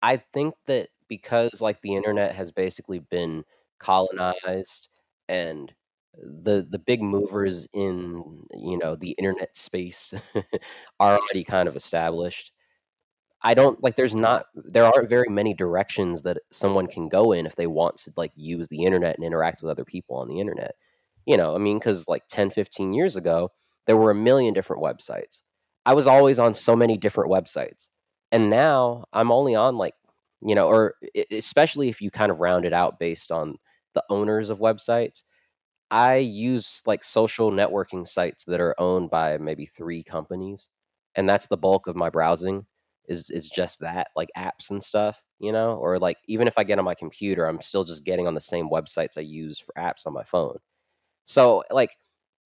[0.00, 3.44] I think that because like the internet has basically been
[3.78, 4.88] colonized
[5.28, 5.70] and
[6.14, 10.14] the the big movers in you know the internet space
[11.00, 12.52] are already kind of established.
[13.42, 17.46] I don't like there's not there aren't very many directions that someone can go in
[17.46, 20.40] if they want to like use the internet and interact with other people on the
[20.40, 20.74] internet.
[21.26, 23.50] You know, I mean cuz like 10 15 years ago
[23.86, 25.42] there were a million different websites.
[25.86, 27.88] I was always on so many different websites.
[28.32, 29.94] And now I'm only on like,
[30.42, 30.94] you know, or
[31.30, 33.56] especially if you kind of round it out based on
[33.94, 35.24] the owners of websites.
[35.90, 40.68] I use like social networking sites that are owned by maybe three companies,
[41.16, 42.66] and that's the bulk of my browsing
[43.08, 46.64] is is just that, like apps and stuff, you know, or like even if I
[46.64, 49.72] get on my computer, I'm still just getting on the same websites I use for
[49.78, 50.58] apps on my phone.
[51.24, 51.96] So, like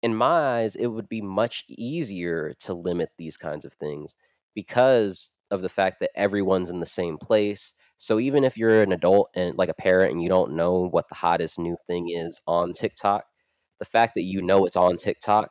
[0.02, 4.16] in my eyes, it would be much easier to limit these kinds of things
[4.54, 7.74] because of the fact that everyone's in the same place.
[7.98, 11.08] So even if you're an adult and like a parent and you don't know what
[11.08, 13.24] the hottest new thing is on TikTok,
[13.78, 15.50] the fact that you know it's on TikTok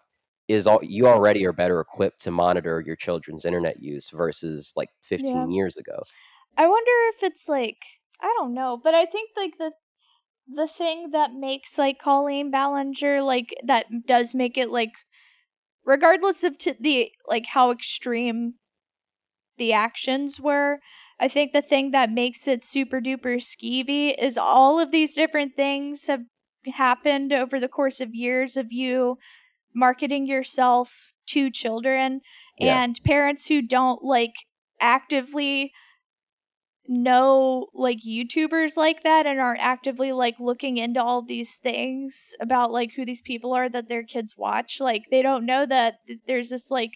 [0.53, 4.89] is all you already are better equipped to monitor your children's internet use versus like
[5.01, 5.51] 15 Yeah.
[5.51, 6.03] years ago.
[6.57, 7.83] I wonder if it's like
[8.19, 9.73] I don't know, but I think like the
[10.47, 14.93] the thing that makes like Colleen Ballinger like that does make it like
[15.85, 18.55] regardless of t- the like how extreme
[19.57, 20.79] the actions were,
[21.19, 25.55] I think the thing that makes it super duper skeevy is all of these different
[25.55, 26.21] things have
[26.65, 29.17] happened over the course of years of you
[29.75, 32.21] marketing yourself to children
[32.59, 32.83] Yeah.
[32.83, 34.33] and parents who don't like
[34.81, 35.71] actively
[36.87, 42.71] know like YouTubers like that and aren't actively like looking into all these things about
[42.71, 44.79] like who these people are that their kids watch.
[44.81, 46.91] Like they don't know that th- there's this like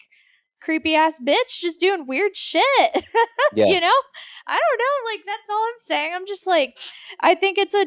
[0.61, 2.63] creepy ass bitch just doing weird shit.
[3.53, 3.67] Yeah.
[3.67, 3.93] you know?
[4.45, 5.11] I don't know.
[5.11, 6.11] Like that's all I'm saying.
[6.13, 6.77] I'm just like
[7.21, 7.85] I think it's a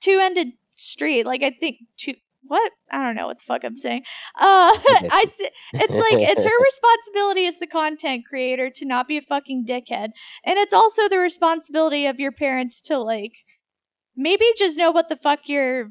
[0.00, 1.24] two ended street.
[1.24, 2.14] Like I think two
[2.50, 2.72] what?
[2.90, 4.02] I don't know what the fuck I'm saying.
[4.38, 4.44] Uh
[4.76, 9.22] I th- it's like it's her responsibility as the content creator to not be a
[9.22, 10.08] fucking dickhead.
[10.44, 13.32] And it's also the responsibility of your parents to like
[14.16, 15.90] maybe just know what the fuck you're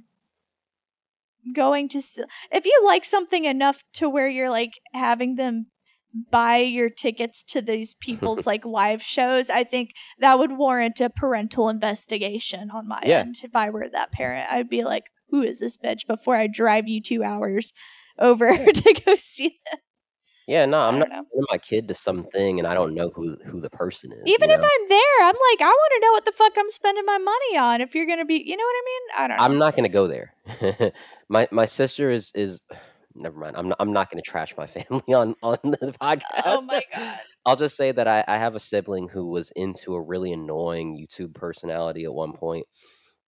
[1.55, 2.19] going to s-
[2.51, 5.67] if you like something enough to where you're like having them
[6.31, 11.09] buy your tickets to these people's like live shows i think that would warrant a
[11.09, 13.19] parental investigation on my Yeah.
[13.19, 16.47] end if i were that parent i'd be like who is this bitch before i
[16.47, 17.73] drive you two hours
[18.19, 19.79] over to go see them
[20.47, 21.23] Yeah, no, I'm not know.
[21.31, 24.19] sending my kid to something and I don't know who who the person is.
[24.25, 26.69] even you if i'm there i'm like i want to know what the fuck i'm
[26.71, 29.37] spending my money on if you're gonna be you know what i mean i don't
[29.37, 30.33] know I'm not gonna go there.
[31.29, 32.61] my my sister is is
[33.15, 33.55] never mind.
[33.57, 36.41] I'm not I'm not gonna trash my family on on the oh podcast.
[36.45, 39.93] oh my god I'll just say that I, I have a sibling who was into
[39.95, 42.65] a really annoying YouTube personality at one point,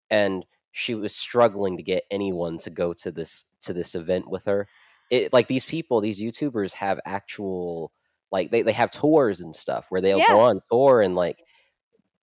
[0.10, 4.46] and she was struggling to get anyone to go to this to this event with
[4.46, 4.68] her.
[5.10, 7.92] It like these people, these YouTubers have actual
[8.32, 10.28] like they, they have tours and stuff where they'll Yeah.
[10.30, 11.40] go on tour and like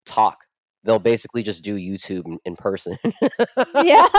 [0.07, 0.39] talk.
[0.85, 2.97] They'll basically just do YouTube in, person.
[3.05, 4.07] yeah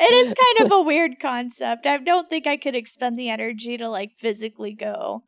[0.00, 3.76] it is kind of a weird concept i don't think i could expend the energy
[3.76, 5.22] to like physically go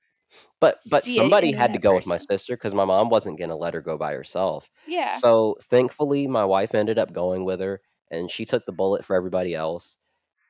[0.61, 3.75] But but somebody had to go with my sister because my mom wasn't gonna let
[3.75, 4.69] her go by herself.
[4.87, 9.05] yeah So thankfully, my wife ended up going with her, and she took the bullet
[9.05, 9.97] for everybody else.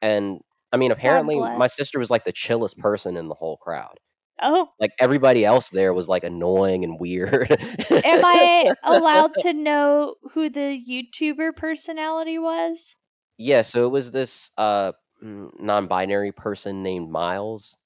[0.02, 0.40] And
[0.72, 3.98] I mean, apparently my sister was like the chillest person in the whole crowd.
[4.40, 7.50] Oh, Like everybody else there was like annoying and weird.
[7.50, 12.94] am I allowed to know who the YouTuber personality was?
[13.36, 14.92] Yeah, so it was this uh
[15.22, 17.76] mm, non-binary person named Miles.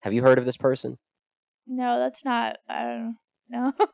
[0.00, 0.96] Have you heard of this person?
[1.66, 2.56] No, that's not.
[2.68, 3.16] I don't
[3.50, 3.72] know.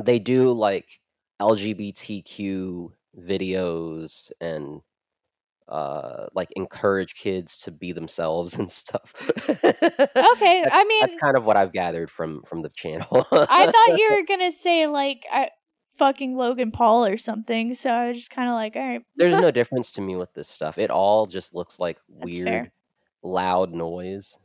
[0.00, 1.00] They do like
[1.40, 4.80] LGBTQ videos and
[5.68, 9.12] uh like encourage kids to be themselves and stuff.
[9.48, 13.26] Okay, I mean, that's kind of what I've gathered from from the channel.
[13.32, 15.50] I thought you were gonna say like I,
[15.98, 17.74] fucking Logan Paul or something.
[17.74, 20.32] So I was just kind of like, all right, There's no difference to me with
[20.34, 20.78] this stuff.
[20.78, 22.44] It all just looks like That's fair.
[22.44, 22.70] weird
[23.22, 24.36] loud noise.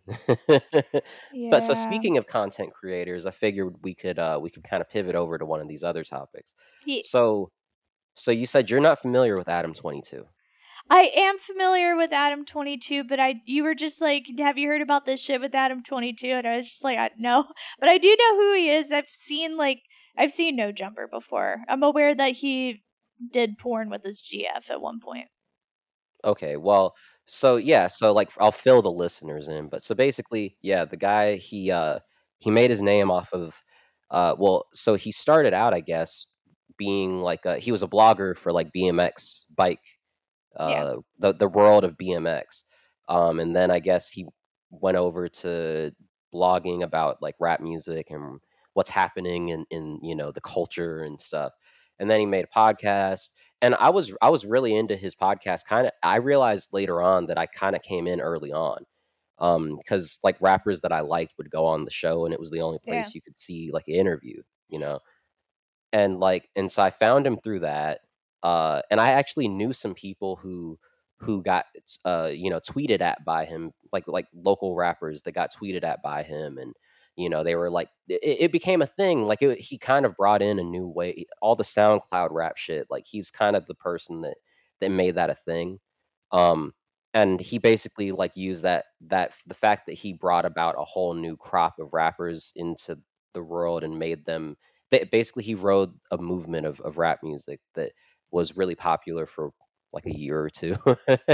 [0.48, 1.50] yeah.
[1.52, 4.90] But so speaking of content creators, I figured we could uh we could kind of
[4.90, 6.56] pivot over to one of these other topics.
[6.86, 7.52] Ye- So
[8.16, 10.26] so you said you're not familiar with Adam 22.
[10.90, 14.68] I am familiar with Adam Twenty Two, but I you were just like, have you
[14.68, 16.28] heard about this shit with Adam Twenty Two?
[16.32, 17.46] And I was just like, I, no,
[17.80, 18.92] but I do know who he is.
[18.92, 19.84] I've seen like
[20.18, 21.62] I've seen No Jumper before.
[21.70, 22.84] I'm aware that he
[23.32, 25.28] did porn with his GF at one point.
[26.26, 26.94] Okay, well,
[27.26, 31.38] so yeah, so like I'll fill the listeners in, but so basically, yeah, the guy
[31.38, 32.00] he uh
[32.40, 33.62] he made his name off of
[34.10, 36.26] uh well, so he started out, I guess,
[36.78, 40.00] being like a, he was a blogger for like BMX bike
[40.58, 41.02] uh Yeah.
[41.20, 42.64] the the world of BMX.
[43.08, 44.28] Um and then I guess he
[44.70, 45.92] went over to
[46.34, 48.40] blogging about like rap music and
[48.74, 51.54] what's happening in in you know the culture and stuff.
[52.00, 53.30] And then he made a podcast
[53.62, 55.66] and I was I was really into his podcast.
[55.66, 58.86] Kind of, I realized later on that I kind of came in early on,
[59.40, 62.52] um, because like rappers that I liked would go on the show, and it was
[62.52, 63.10] the only Yeah.
[63.10, 65.00] place you could see like an interview, you know.
[65.94, 68.00] And like, and so I found him through that,
[68.44, 70.80] uh, and I actually knew some people who
[71.20, 71.66] who got
[72.06, 76.02] uh you know tweeted at by him, like like local rappers that got tweeted at
[76.02, 76.74] by him, and
[77.16, 80.16] you know they were like it, it became a thing like it, he kind of
[80.16, 83.76] brought in a new way all the soundcloud rap shit like he's kind of the
[83.76, 84.36] person that
[84.80, 85.80] that made that a thing
[86.32, 86.74] um
[87.14, 91.14] and he basically like used that that the fact that he brought about a whole
[91.14, 92.98] new crop of rappers into
[93.34, 94.56] the world and made them
[95.12, 97.92] basically he rode a movement of, of rap music that
[98.32, 99.52] was really popular for
[99.94, 100.76] like a year or two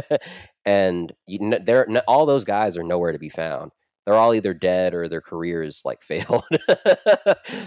[0.66, 3.72] and you kn- there n- all those guys are nowhere to be found
[4.06, 6.46] they're all either dead or their careers like failed.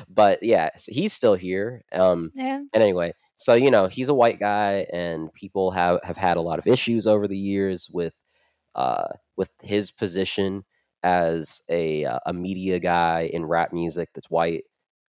[0.09, 1.83] but yeah, he's still here.
[1.93, 2.61] Um, Yeah.
[2.73, 6.43] and anyway, so you know he's a white guy, and people have have had a
[6.43, 8.15] lot of issues over the years with
[8.75, 10.65] uh, with his position
[11.03, 14.65] as a uh, a media guy in rap music that's white.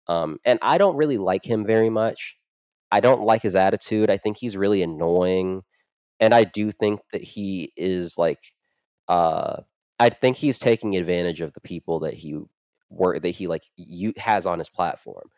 [0.08, 2.38] Um, and I don't really like him very much.
[2.92, 4.10] I don't like his attitude.
[4.10, 5.64] I think he's really annoying,
[6.20, 8.40] and I do think that he is like
[9.08, 9.62] uh
[10.00, 12.38] I think he's taking advantage of the people that he
[12.90, 15.30] work that he like you has on his platform.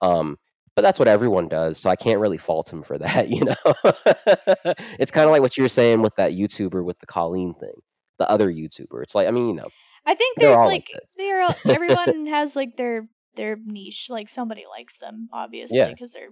[0.00, 0.38] Um,
[0.74, 3.28] but that's what everyone does, so I can't really fault him for that.
[3.28, 7.54] You know, it's kind of like what you're saying with that YouTuber with the Colleen
[7.54, 7.74] thing,
[8.18, 9.02] the other YouTuber.
[9.02, 9.68] It's like I mean, you know,
[10.04, 14.06] I think there's like like they're all, everyone has like their their niche.
[14.10, 15.88] Like somebody likes them, obviously, Yeah.
[15.88, 16.30] because they're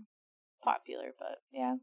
[0.62, 1.12] popular.
[1.18, 1.76] But yeah,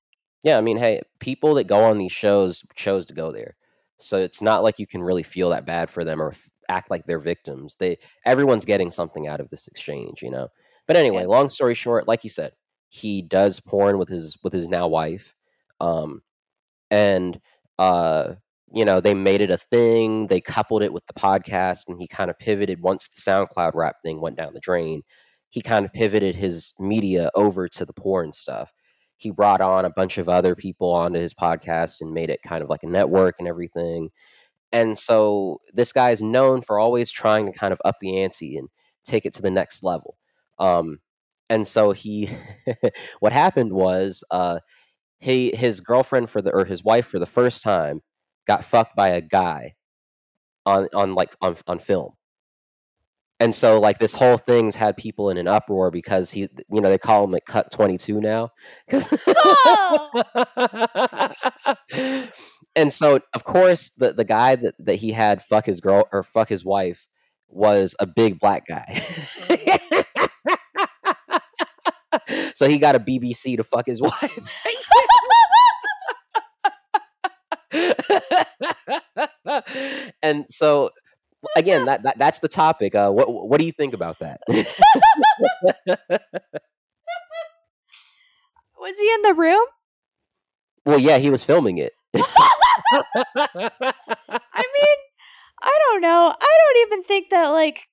[0.44, 0.58] yeah.
[0.58, 3.56] I mean, hey, people that go on these shows chose to go there,
[4.00, 6.90] so it's not like you can really feel that bad for them or f- act
[6.92, 7.76] like they're victims.
[7.80, 10.50] They everyone's getting something out of this exchange, you know.
[10.88, 11.28] But anyway, Yeah.
[11.28, 12.54] long story short, like you said,
[12.90, 15.36] he does porn with his with his now wife,
[15.80, 16.22] um,
[16.90, 17.40] and
[17.80, 18.36] uh,
[18.74, 20.28] you know they made it a thing.
[20.28, 23.98] They coupled it with the podcast, and he kind of pivoted once the SoundCloud rap
[24.04, 25.04] thing went down the drain.
[25.50, 28.72] He kind of pivoted his media over to the porn stuff.
[29.18, 32.64] He brought on a bunch of other people onto his podcast and made it kind
[32.64, 34.10] of like a network and everything.
[34.72, 38.58] And so this guy is known for always trying to kind of up the ante
[38.58, 38.70] and
[39.06, 40.18] take it to the next level.
[40.60, 41.00] Um,
[41.50, 42.30] and so he,
[43.20, 44.60] what happened was, uh,
[45.20, 48.02] he his girlfriend for the or his wife for the first time
[48.48, 49.76] got fucked by a guy
[50.66, 52.14] on on like on on film.
[53.40, 56.90] And so like this whole thing's had people in an uproar because he you know
[56.90, 58.50] they call him at cut 22 now.
[62.76, 66.24] and so of course the the guy that that he had fuck his girl or
[66.24, 67.08] fuck his wife
[67.48, 68.86] was a big black guy.
[68.90, 70.02] Mm-hmm.
[72.56, 74.38] so he got a BBC to fuck his wife.
[80.22, 80.90] And so
[81.58, 84.40] again that, that that's the topic uh what what do you think about that
[88.78, 89.64] was he in the room?
[90.86, 93.70] well yeah he was filming it I
[94.56, 94.98] mean,
[95.62, 96.34] I don't know.
[96.40, 97.88] I don't even think that like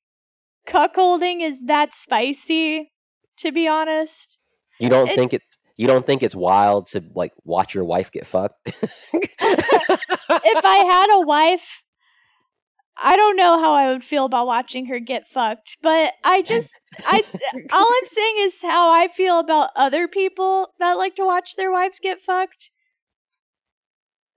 [0.66, 2.91] cuckolding is that spicy,
[3.39, 4.39] to be honest.
[4.81, 8.11] You don't It- think it's you don't think it's wild to like watch your wife
[8.11, 8.57] get fucked?
[8.66, 11.85] if I had a wife,
[13.01, 16.74] I don't know how I would feel about watching her get fucked, but I just
[17.07, 17.22] I
[17.72, 21.70] all I'm saying is how I feel about other people that like to watch their
[21.70, 22.70] wives get fucked.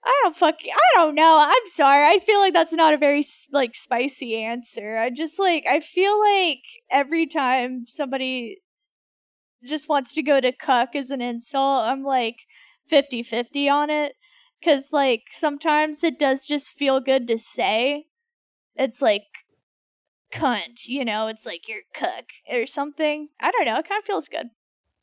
[0.06, 1.40] I don't fuck I don't know.
[1.42, 2.06] I'm sorry.
[2.06, 4.96] I feel like that's not a very like spicy answer.
[4.96, 6.62] I just like I feel like
[6.92, 8.60] every time somebody
[9.64, 12.38] just wants to go to cuck as an insult, I'm like
[12.92, 14.16] 50-50 on it
[14.64, 18.08] cuz like sometimes it does just feel good to say.
[18.76, 19.24] It's like
[20.32, 23.30] cunt, you know, it's like you're cuck or something.
[23.40, 23.78] I don't know.
[23.78, 24.48] It kind of feels good.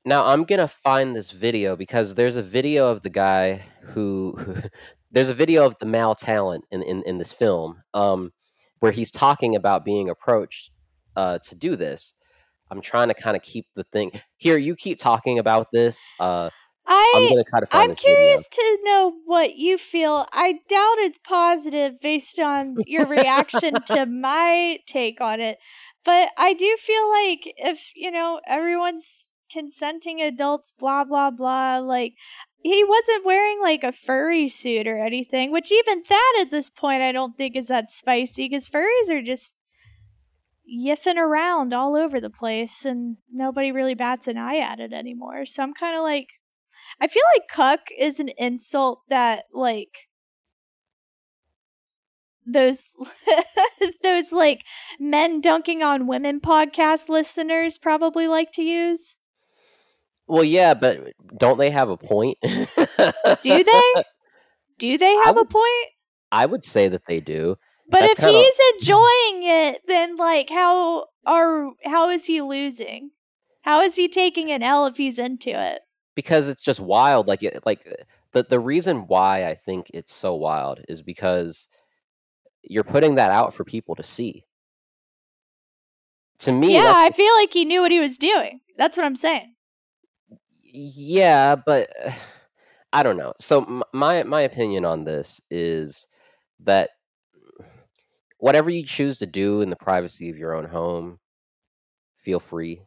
[0.04, 4.38] Now I'm gonna find this video because there's a video of the guy who,
[5.11, 8.32] there's a video of the male talent in, in, in this film, um,
[8.80, 10.70] where he's talking about being approached
[11.16, 12.14] uh, to do this.
[12.70, 14.58] I'm trying to kind of keep the thing here.
[14.58, 16.10] You keep talking about this.
[16.20, 16.50] Uh,
[16.86, 18.16] I'm I gonna try to find I'm this video.
[18.16, 20.26] curious to know what you feel.
[20.32, 25.58] I doubt it's positive based on your reaction to my take on it.
[26.04, 32.14] But I do feel like if, you know, everyone's consenting adults, blah, blah, blah, like,
[32.62, 37.02] he wasn't wearing like a furry suit or anything, which even that at this point
[37.02, 39.52] I don't think is that spicy because furries are just
[40.68, 45.46] yiffing around all over the place and nobody really bats an eye at it anymore.
[45.46, 46.28] So I'm kind of like,
[47.00, 50.08] I feel like cuck is an insult that like
[52.46, 52.96] those
[54.02, 54.62] those like
[54.98, 59.16] men dunking on women podcast listeners probably like to use.
[60.26, 62.38] Well, yeah, but don't they have a point?
[62.42, 63.82] Do they?
[64.78, 65.86] Do they have a point?
[66.30, 67.56] I would say that they do.
[67.91, 73.11] But that's if kinda- he's enjoying it, then like how are how is he losing?
[73.62, 75.80] How is he taking an L if he's into it?
[76.14, 77.86] because it's just wild like it, like
[78.32, 81.68] the the reason why I think it's so wild is because
[82.64, 84.45] you're putting that out for people to see.
[86.41, 88.61] To me, yeah, I feel like he knew what he was doing.
[88.76, 89.55] That's what I'm saying.
[90.72, 91.89] yeah, but
[92.93, 93.34] I don't know.
[93.39, 96.07] So m- my my opinion on this is
[96.61, 96.91] that
[98.39, 101.18] whatever you choose to do in the privacy of your own home,
[102.18, 102.82] feel free.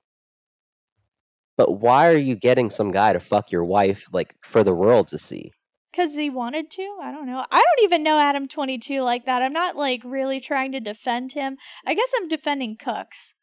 [1.58, 5.08] But why are you getting some guy to fuck your wife like for the world
[5.10, 5.52] to see?
[5.92, 6.98] Because we wanted to?
[7.02, 7.46] I don't know.
[7.52, 9.42] I don't even know Adam 22 like that.
[9.42, 11.58] I'm not like really trying to defend him.
[11.86, 13.36] I guess I'm defending Cooks.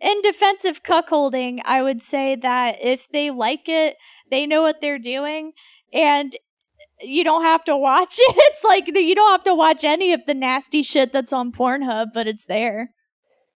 [0.00, 3.96] In defense of cuckolding, I would say that if they like it,
[4.30, 5.52] they know what they're doing,
[5.92, 6.36] and
[7.00, 8.34] you don't have to watch it.
[8.38, 12.08] It's like you don't have to watch any of the nasty shit that's on Pornhub,
[12.14, 12.90] but it's there.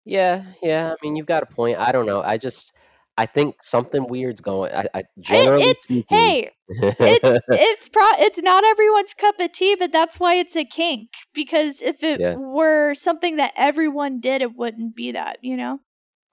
[0.04, 0.92] Yeah, yeah.
[0.92, 1.78] I mean, you've got a point.
[1.78, 2.22] I don't know.
[2.22, 2.72] I just,
[3.18, 4.72] I think something weird's going.
[4.72, 6.16] I, I generally it's- speaking.
[6.16, 10.66] Hey, it, it's pro it's not everyone's cup of tea but that's why it's a
[10.66, 12.34] kink because if it Yeah.
[12.34, 15.80] were something that everyone did it wouldn't be that you know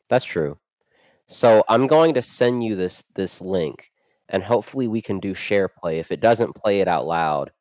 [0.09, 0.57] that's true.
[1.27, 3.91] So I'm going to send you this this link,
[4.29, 5.99] and hopefully we can do share play.
[5.99, 7.51] If it doesn't play it out loud,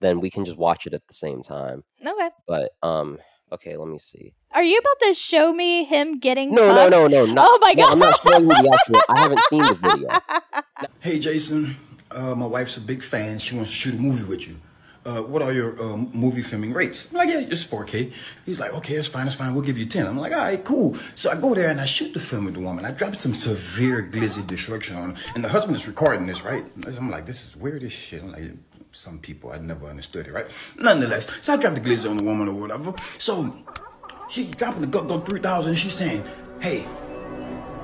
[0.00, 1.84] then we can just watch it at the same time.
[2.06, 3.18] okay But um,
[3.52, 4.32] okay, let me see.
[4.52, 6.90] are you about to show me him getting No, no, fucked?
[6.92, 9.14] no, no, not, oh my no, god I'm not showing you the actual.
[9.16, 10.08] I haven't seen the video.
[11.00, 11.76] Hey, Jason.
[12.10, 13.38] Uh, my wife's a big fan.
[13.38, 14.56] She wants to shoot a movie with you.
[15.08, 17.10] Uh, what are your um, movie filming rates?
[17.10, 18.12] I'm like, yeah, it's 4K.
[18.44, 19.54] He's like, okay, that's fine, that's fine.
[19.54, 20.06] We'll give you 10.
[20.06, 20.98] I'm like, all right, cool.
[21.14, 22.84] So I go there and I shoot the film with the woman.
[22.84, 25.22] I drop some severe glizzy destruction on her.
[25.34, 26.62] And the husband is recording this, right?
[26.86, 28.22] I'm like, this is weird as shit.
[28.22, 28.50] I'm like,
[28.92, 30.46] some people, I never understood it, right?
[30.76, 32.92] Nonetheless, so I drop the glizzy on the woman or whatever.
[33.16, 33.56] So
[34.28, 36.22] she dropping the go, go 3000 and she's saying,
[36.60, 36.86] hey,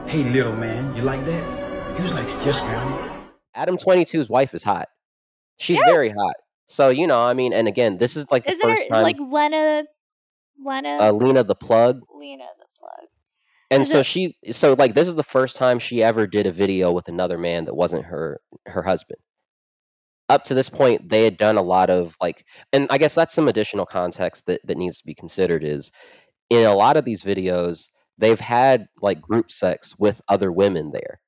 [0.07, 1.97] hey, little man, you like that?
[1.97, 3.25] He was like, yes, ma'am.
[3.55, 4.91] Adam 22's wife is hot.
[5.57, 6.35] She's very hot.
[6.67, 9.03] So you know, I mean, and again, this is like the isn't first her time.
[9.03, 9.85] like lena
[10.65, 13.09] lena uh, Lena the plug, lena the plug
[13.71, 16.47] and Is so it- she's so like this is the first time she ever did
[16.47, 19.19] a video with another man that wasn't her her husband.
[20.31, 23.35] Up to this point, they had done a lot of like, and I guess that's
[23.35, 25.63] some additional context that that needs to be considered.
[25.65, 25.93] Is
[26.51, 31.21] in a lot of these videos, they've had like group sex with other women there.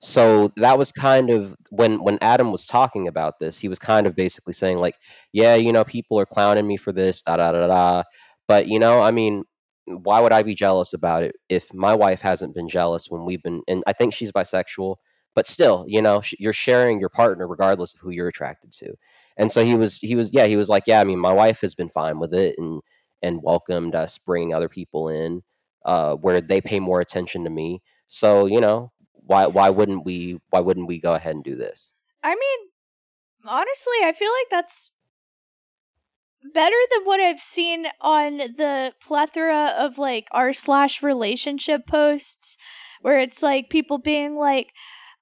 [0.00, 4.06] So that was kind of when when Adam was talking about this, he was kind
[4.06, 4.94] of basically saying like,
[5.32, 8.02] yeah, you know, people are clowning me for this, da da da da.
[8.46, 9.44] But you know, I mean,
[9.86, 13.42] why would I be jealous about it if my wife hasn't been jealous when we've
[13.42, 13.62] been?
[13.68, 14.96] And I think she's bisexual,
[15.34, 18.94] but still, you know, sh- you're sharing your partner regardless of who you're attracted to.
[19.36, 21.60] And so he was, he was, yeah, he was like, yeah, I mean, my wife
[21.62, 22.80] has been fine with it, and
[23.22, 25.42] and welcomed us bringing other people in
[25.84, 27.82] uh, where they pay more attention to me.
[28.08, 28.92] So you know
[29.28, 31.92] why why wouldn't we why wouldn't we go ahead and do this?
[32.24, 32.58] I mean,
[33.44, 34.90] honestly, I feel like that's
[36.54, 42.56] better than what I've seen on the plethora of like r slash relationship posts
[43.02, 44.72] where it's like people being like,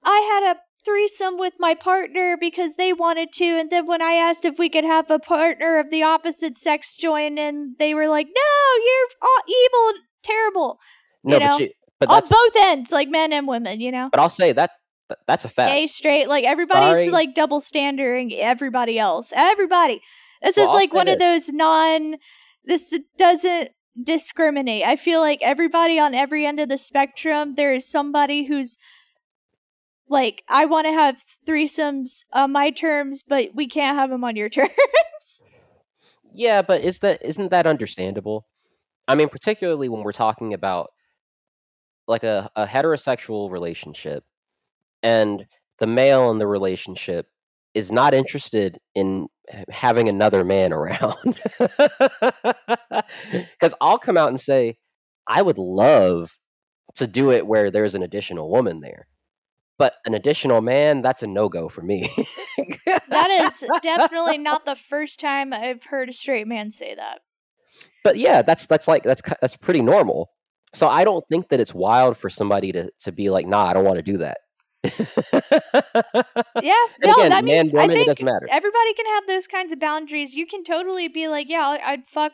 [0.03, 4.13] I had a threesome with my partner because they wanted to, and then when I
[4.13, 8.07] asked if we could have a partner of the opposite sex join in, they were
[8.07, 10.79] like, No, you're all evil, terrible.
[11.25, 14.09] No, You know, but you, but On both ends, like men and women, you know?
[14.11, 14.71] but I'll say that
[15.09, 15.71] that- that's a fact.
[15.73, 17.09] Gay, straight, like everybody's Sorry.
[17.09, 19.31] like double standarding everybody else.
[19.35, 20.01] Everybody.
[20.43, 22.15] This Well, is like one of those non
[22.65, 23.69] this doesn't
[24.03, 24.83] discriminate.
[24.85, 28.77] I feel like everybody on every end of the spectrum, there is somebody who's
[30.09, 34.35] like, I want to have threesomes on my terms, but we can't have them on
[34.35, 34.71] your terms.
[36.33, 38.45] Yeah, but is that isn't that understandable?
[39.07, 40.89] I mean, particularly when we're talking about
[42.07, 44.23] like a, a heterosexual relationship
[45.03, 45.45] and
[45.79, 47.27] the male in the relationship
[47.73, 49.27] is not interested in
[49.69, 51.39] having another man around.
[53.59, 54.77] Cuz I'll come out and say
[55.27, 56.37] I would love
[56.95, 59.07] to do it where there's an additional woman there.
[59.77, 62.09] But an additional man, that's a no-go for me.
[63.09, 67.19] that is definitely not the first time I've heard a straight man say that.
[68.03, 70.31] but yeah, that's that's like that's that's pretty normal.
[70.73, 73.73] So I don't think that it's wild for somebody to to be like, nah, I
[73.73, 74.37] don't want to do that.
[76.61, 78.47] Yeah, no, again, that man, means I woman, it think doesn't matter.
[78.49, 80.33] everybody can have those kinds of boundaries.
[80.33, 82.33] You can totally be like, yeah, I- I'd fuck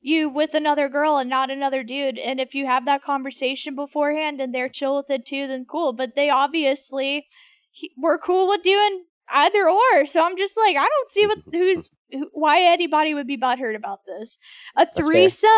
[0.00, 2.18] you with another girl and not another dude.
[2.18, 5.92] And if you have that conversation beforehand and they're chill with it too, then cool.
[5.92, 7.26] But they obviously
[7.70, 10.06] he, were cool with doing either or.
[10.06, 13.76] So I'm just like, I don't see what who's who, why anybody would be butthurt
[13.76, 14.38] about this.
[14.76, 15.50] A threesome.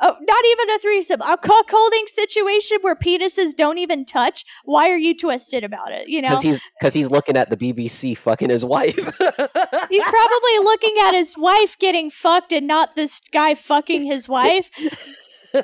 [0.00, 1.20] Oh, not even a threesome.
[1.20, 4.44] A cuckolding situation where penises don't even touch.
[4.64, 6.08] Why are you twisted about it?
[6.08, 8.96] You know, Because he's because he's looking at the BBC fucking his wife.
[9.90, 14.70] He's probably looking at his wife getting fucked and not this guy fucking his wife.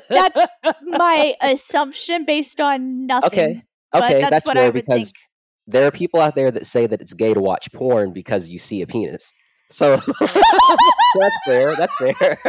[0.09, 0.49] That's
[0.83, 3.27] my assumption based on nothing.
[3.27, 5.15] Okay, but okay, that's that's what I fair would because think.
[5.67, 8.59] there are people out there that say that it's gay to watch porn because you
[8.59, 9.33] see a penis.
[9.71, 11.75] So that's fair.
[11.75, 12.13] That's fair.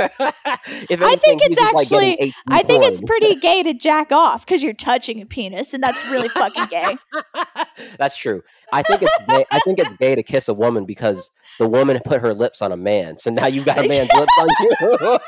[0.91, 4.45] if I think it's just, like, actually- I think it's pretty gay to jack off
[4.45, 6.97] because you're touching a penis, and that's really fucking gay.
[7.99, 8.43] That's true.
[8.73, 9.45] I think it's gay.
[9.51, 12.73] I think it's gay to kiss a woman because the woman put her lips on
[12.73, 13.19] a man.
[13.19, 15.19] So now you've got a man's lips on you.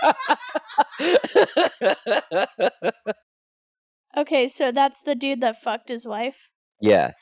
[4.17, 6.49] Okay, so that's the dude that fucked his wife.
[6.81, 7.13] yeah,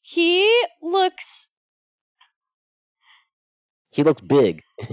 [0.00, 0.50] He
[0.82, 1.48] looks.
[3.92, 4.62] He looked big.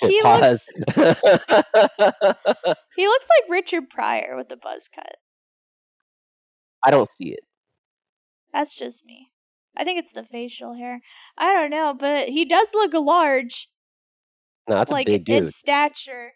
[0.00, 0.70] He Pause.
[0.92, 0.96] looks.
[2.96, 5.16] He looks like Richard Pryor with a buzz cut.
[6.84, 7.40] I don't see it.
[8.52, 9.28] That's just me.
[9.76, 11.00] I think it's the facial hair.
[11.36, 13.68] I don't know, but he does look large.
[14.68, 15.42] No, that's like a big dude.
[15.44, 16.32] in stature.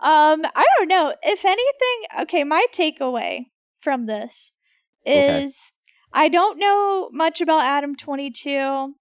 [0.00, 1.14] Um, I don't know.
[1.22, 3.46] If anything, okay, my takeaway
[3.80, 4.52] from this
[5.06, 5.44] Okay.
[5.44, 5.72] is
[6.12, 8.94] I don't know much about Adam 22.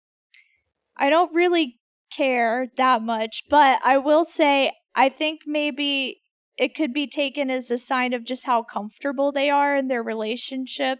[0.98, 1.79] I don't really
[2.12, 6.22] care that much, but I will say I think maybe
[6.58, 10.04] it could be taken as a sign of just how comfortable they are in their
[10.04, 11.00] relationship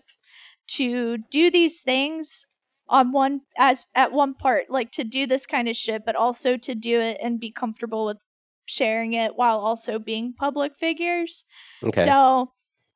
[0.68, 2.46] to do these things
[2.88, 6.58] on one as at one part like to do this kind of shit but also
[6.58, 8.18] to do it and be comfortable with
[8.66, 11.44] sharing it while also being public figures
[11.84, 12.06] Okay.
[12.06, 12.52] so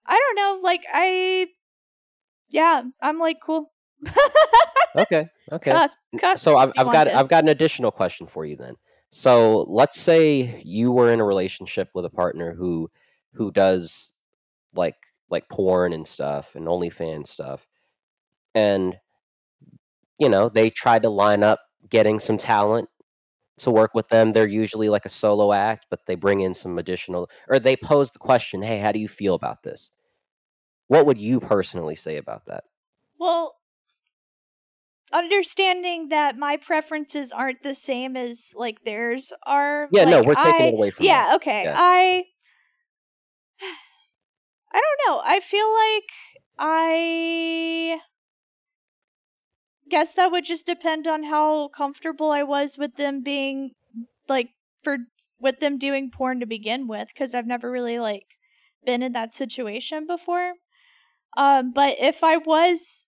[0.06, 1.48] i don't know like i
[2.50, 3.73] yeah i'm like cool
[4.96, 5.30] okay.
[5.52, 5.72] Okay.
[5.72, 7.16] Cuck, cuck so I've, I've got to.
[7.16, 8.76] I've got an additional question for you then.
[9.10, 12.90] So let's say you were in a relationship with a partner who
[13.34, 14.14] who does
[14.74, 14.96] like
[15.30, 17.68] like porn and stuff and OnlyFans stuff,
[18.56, 18.98] and
[20.20, 22.90] you know they tried to line up getting some talent
[23.60, 24.34] to work with them.
[24.34, 28.12] They're usually like a solo act, but they bring in some additional or they pose
[28.12, 29.92] the question, "Hey, how do you feel about this?"
[30.88, 32.66] What would you personally say about that?
[33.20, 33.56] well
[35.14, 40.66] understanding that my preferences aren't the same as like theirs are Yeah, no, we're taking
[40.66, 41.36] I- it away from yeah that.
[41.36, 41.76] okay Yeah.
[41.78, 42.24] i
[44.74, 46.10] i don't know i feel like
[46.60, 48.00] i
[49.90, 53.72] guess that would just depend on how comfortable i was with them being
[54.28, 54.50] like
[54.84, 54.98] for
[55.40, 58.26] with them doing porn to begin with because i've never really like
[58.86, 60.54] been in that situation before
[61.38, 63.06] um but if i was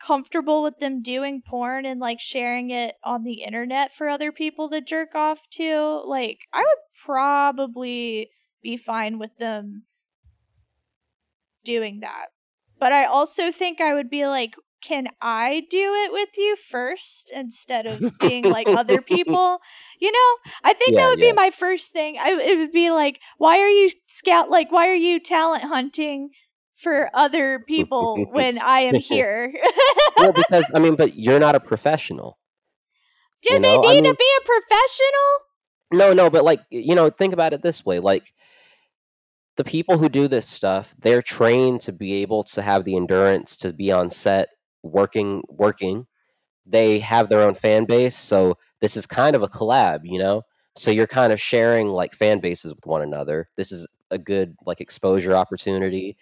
[0.00, 4.70] comfortable with them doing porn and like sharing it on the internet for other people
[4.70, 8.30] to jerk off to, like I would probably
[8.62, 9.84] be fine with them
[11.64, 12.26] doing that.
[12.78, 17.30] But I also think I would be like, can I do it with you first
[17.34, 19.58] instead of being like other people?
[20.00, 21.28] You know, I think Yeah, that would yeah.
[21.28, 22.16] be my first thing.
[22.18, 26.30] I it would be like, why are you scout like why are you talent hunting
[26.82, 29.52] for other people when I am here?
[30.18, 32.38] well, because I mean, but you're not a professional.
[33.42, 35.30] do you they know, I need mean- to be a professional?
[35.92, 38.32] No, no, but like you know, think about it this way: like
[39.56, 43.56] the people who do this stuff, they're trained to be able to have the endurance
[43.56, 44.48] to be on set
[44.82, 46.06] working, working.
[46.64, 50.42] They have their own fan base, so this is kind of a collab, you know.
[50.76, 53.48] So you're kind of sharing like fan bases with one another.
[53.56, 56.16] This is a good like exposure opportunity.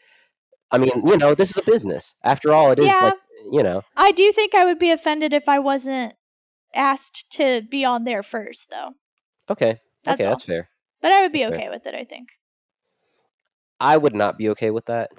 [0.71, 2.15] I mean, you know, this is a business.
[2.23, 2.97] After all, it is Yeah.
[3.03, 3.15] like
[3.51, 3.83] you know.
[3.97, 6.15] I do think I would be offended if I wasn't
[6.75, 8.91] asked to be on there first though.
[9.51, 10.31] Okay, That's okay, all.
[10.33, 10.69] that's fair.
[11.01, 11.59] But I would be That's fair.
[11.61, 12.29] okay with it, I think.
[13.81, 15.11] I would not be okay with that.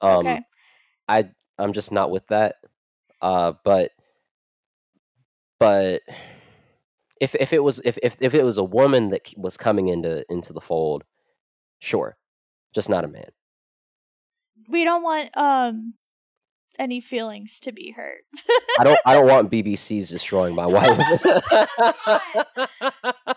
[0.00, 0.40] Um, okay.
[1.08, 2.56] I I'm just not with that.
[3.22, 3.92] Uh, but
[5.58, 6.00] but
[7.20, 10.24] if if it was if if if it was a woman that was coming into
[10.30, 11.04] into the fold,
[11.78, 12.16] sure,
[12.74, 13.28] just not a man.
[14.70, 15.94] We don't want um
[16.78, 18.22] any feelings to be hurt.
[18.78, 20.88] I don't I don't want BBC's destroying my wife.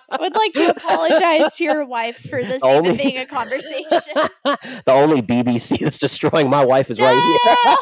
[0.09, 4.13] I would like to apologize to your wife for this Only- even being a conversation.
[4.45, 7.75] the only BBC that's destroying my wife is right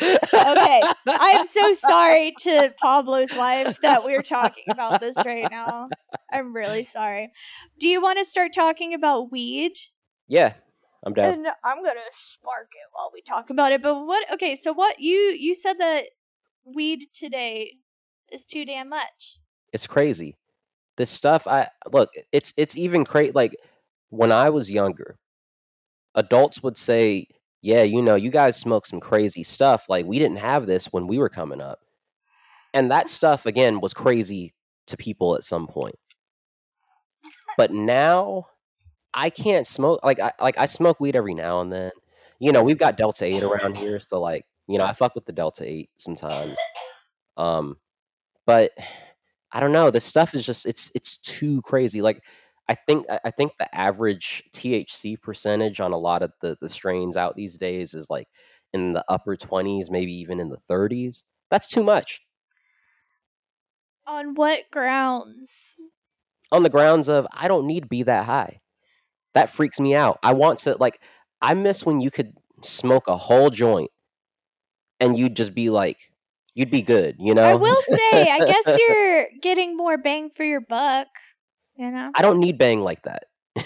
[0.00, 0.10] here.
[0.34, 0.82] okay.
[1.08, 5.88] I'm so sorry to Pablo's wife that we're talking about this right now.
[6.32, 7.32] I'm really sorry.
[7.80, 9.72] Do you want to start talking about weed?
[10.28, 10.54] Yeah,
[11.04, 11.34] I'm down.
[11.34, 13.82] And I'm gonna spark it while we talk about it.
[13.82, 14.30] But what?
[14.32, 16.06] Okay, so what you you said that
[16.64, 17.74] weed today
[18.32, 19.38] is too damn much.
[19.72, 20.36] it's crazy.
[20.96, 22.10] This stuff, I look.
[22.32, 23.32] It's it's even crazy.
[23.32, 23.56] Like
[24.10, 25.18] when I was younger,
[26.14, 27.28] adults would say,
[27.62, 29.86] "Yeah, you know, you guys smoke some crazy stuff.
[29.88, 31.80] Like we didn't have this when we were coming up."
[32.74, 34.54] And that stuff again was crazy
[34.86, 35.96] to people at some point.
[37.56, 38.48] But now,
[39.16, 40.00] I can't smoke.
[40.04, 41.90] Like I like I smoke weed every now and then.
[42.38, 45.24] You know, we've got Delta Eight around here, so like you know, I fuck with
[45.24, 46.54] the Delta Eight sometimes.
[47.38, 47.78] Um,
[48.46, 48.72] but
[49.52, 49.90] I don't know.
[49.90, 52.02] This stuff is just it's it's too crazy.
[52.02, 52.22] Like
[52.68, 57.16] I think I think the average THC percentage on a lot of the the strains
[57.16, 58.28] out these days is like
[58.74, 61.24] in the upper twenties, maybe even in the thirties.
[61.50, 62.20] That's too much.
[64.06, 65.76] On what grounds?
[66.52, 68.60] On the grounds of I don't need to be that high.
[69.36, 70.18] That freaks me out.
[70.22, 71.00] I want to like
[71.42, 72.32] I miss when you could
[72.62, 73.90] smoke a whole joint
[74.98, 75.98] and you'd just be like
[76.54, 77.42] you'd be good, you know?
[77.44, 81.08] I will say, I guess you're getting more bang for your buck.
[81.76, 83.24] You know, I don't need bang like that.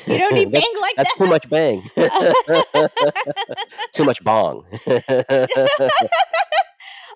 [0.09, 1.07] you don't need bang like that?
[1.07, 1.83] That's too much bang.
[3.95, 4.65] too much bong.
[4.85, 5.03] the,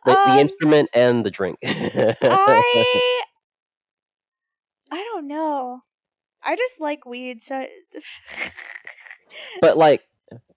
[0.05, 1.59] the Um, instrument and the drink.
[1.65, 2.85] I
[4.93, 5.81] I don't know.
[6.45, 7.64] I just like weed, so
[9.61, 10.03] but like,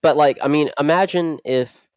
[0.01, 1.88] but like, I mean, imagine if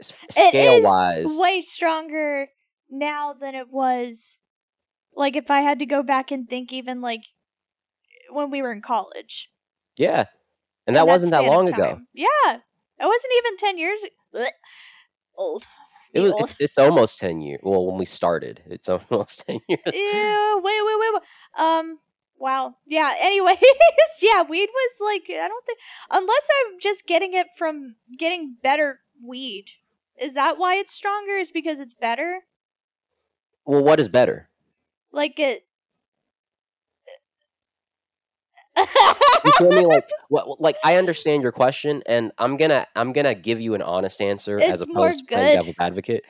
[0.00, 2.48] scale wise, way stronger
[2.90, 4.38] now than it was.
[5.16, 7.22] Like if I had to go back and think, even like
[8.30, 9.48] when we were in college,
[9.96, 10.24] yeah,
[10.86, 12.00] and that wasn't that long ago.
[12.12, 12.60] Yeah, it
[12.98, 14.00] wasn't even ten years.
[15.36, 15.66] Old.
[16.12, 16.32] It was.
[16.38, 17.60] It's, it's almost ten years.
[17.62, 19.80] Well, when we started, it's almost ten years.
[19.92, 21.64] Ew, wait, wait, wait, wait.
[21.64, 21.98] Um,
[22.38, 22.76] wow.
[22.86, 23.58] Yeah, anyways,
[24.22, 25.78] yeah, weed was like, I don't think,
[26.10, 29.66] unless I'm just getting it from getting better weed.
[30.20, 31.36] Is that why it's stronger?
[31.36, 32.42] Is because it's better?
[33.64, 34.48] Well, what is better?
[35.12, 35.64] Like it.
[38.76, 39.86] You feel me?
[39.86, 40.60] Like, what?
[40.60, 44.58] Like, I understand your question, and I'm gonna, I'm gonna give you an honest answer
[44.58, 46.24] as It's more opposed to playing devil's advocate.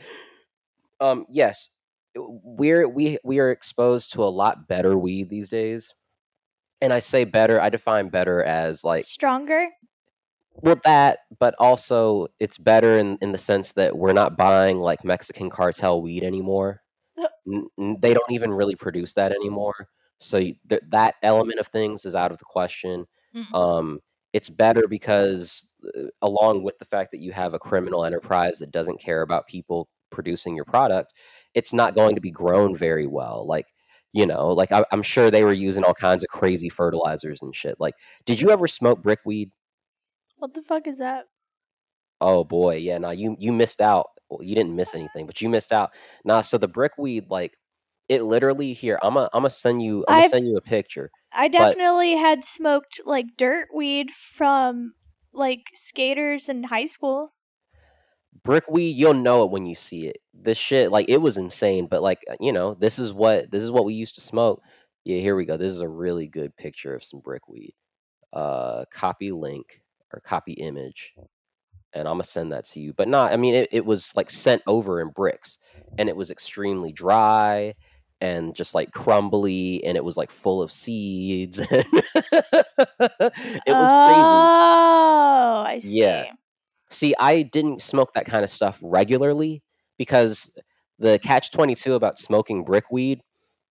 [1.01, 1.71] Um, yes,
[2.17, 5.95] we're we we are exposed to a lot better weed these days,
[6.81, 7.61] and I say better.
[7.61, 9.71] I define better as like stronger?
[10.62, 15.05] well that, but also it's better in in the sense that we're not buying like
[15.05, 16.83] Mexican cartel weed anymore.
[17.47, 19.89] N- n- they don't even really produce that anymore.
[20.21, 23.07] So you, th- that element of things is out of the question.
[23.35, 23.55] Mhm.
[23.55, 24.01] Um,
[24.33, 28.71] it's better because, uh, along with the fact that you have a criminal enterprise that
[28.73, 31.12] doesn't care about people producing your product,
[31.55, 33.47] it's not going to be grown very well.
[33.47, 33.67] Like,
[34.13, 37.55] you know, like I, I'm sure they were using all kinds of crazy fertilizers and
[37.55, 37.77] shit.
[37.81, 37.95] Like,
[38.25, 39.51] did you ever smoke brickweed?
[40.37, 41.25] What the fuck is that?
[42.21, 45.49] Oh boy, yeah, nah, you you missed out Well, you didn't miss anything, but you
[45.49, 45.91] missed out.
[46.25, 47.57] Nah, so the brick weed, like
[48.09, 48.99] it literally here.
[49.03, 50.05] I'm gonna I'm gonna send you.
[50.09, 51.11] I'm gonna send you a picture.
[51.33, 54.95] I definitely had smoked like dirt weed from
[55.33, 57.34] like skaters in high school.
[58.45, 60.19] Brick weed you'll know it when you see it.
[60.35, 63.71] This shit like it was insane but like you know this is what this is
[63.71, 64.63] what we used to smoke.
[65.05, 67.75] Yeah here we go this is a really good picture of some brickweed
[68.33, 69.81] uh copy link
[70.13, 71.15] or copy image
[71.95, 72.93] and i'm gonna send that to you.
[72.95, 75.59] But not i mean it, it was like sent over in bricks
[75.99, 77.75] and it was extremely dry
[78.21, 81.61] and just like crumbly and it was like full of seeds
[83.67, 84.27] it was crazy.
[84.27, 86.01] Oh, I see.
[86.01, 86.25] Yeah.
[86.91, 89.62] See, I didn't smoke that kind of stuff regularly
[89.99, 90.51] because
[90.99, 93.20] the catch 22 about smoking brick weed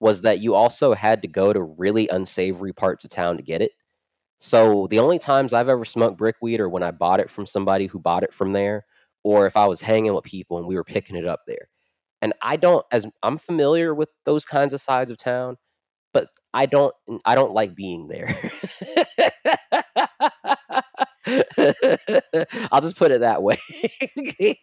[0.00, 3.62] was that you also had to go to really unsavory parts of town to get
[3.62, 3.72] it.
[4.38, 7.46] So the only times I've ever smoked brick weed are when I bought it from
[7.46, 8.84] somebody who bought it from there
[9.22, 11.68] or if I was hanging with people and we were picking it up there.
[12.20, 15.58] And I don't as I'm familiar with those kinds of sides of town,
[16.12, 16.94] but I don't
[17.24, 18.36] I don't like being there.
[22.73, 23.59] I'll just put it that way.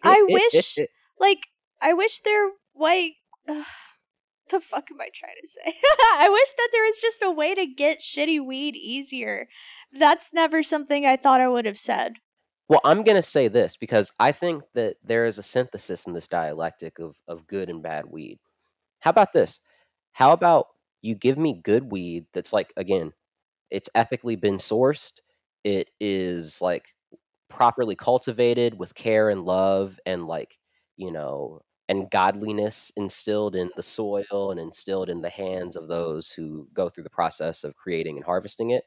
[0.02, 0.78] I wish-
[1.20, 1.40] Like,
[1.82, 3.12] I wish there like
[3.46, 5.74] the fuck am I trying to say?
[6.16, 9.46] I wish that there was just a way to get shitty weed easier.
[9.92, 12.14] That's never something I thought I would have said.
[12.68, 16.12] Well, I'm going to say this because I think that there is a synthesis in
[16.14, 18.38] this dialectic of, of good and bad weed.
[19.00, 19.60] How about this?
[20.12, 20.66] How about
[21.02, 23.12] you give me good weed that's like, again,
[23.70, 25.14] it's ethically been sourced,
[25.64, 26.86] it is like
[27.48, 30.58] properly cultivated with care and love and like,
[30.96, 36.30] you know, and godliness instilled in the soil and instilled in the hands of those
[36.30, 38.84] who go through the process of creating and harvesting it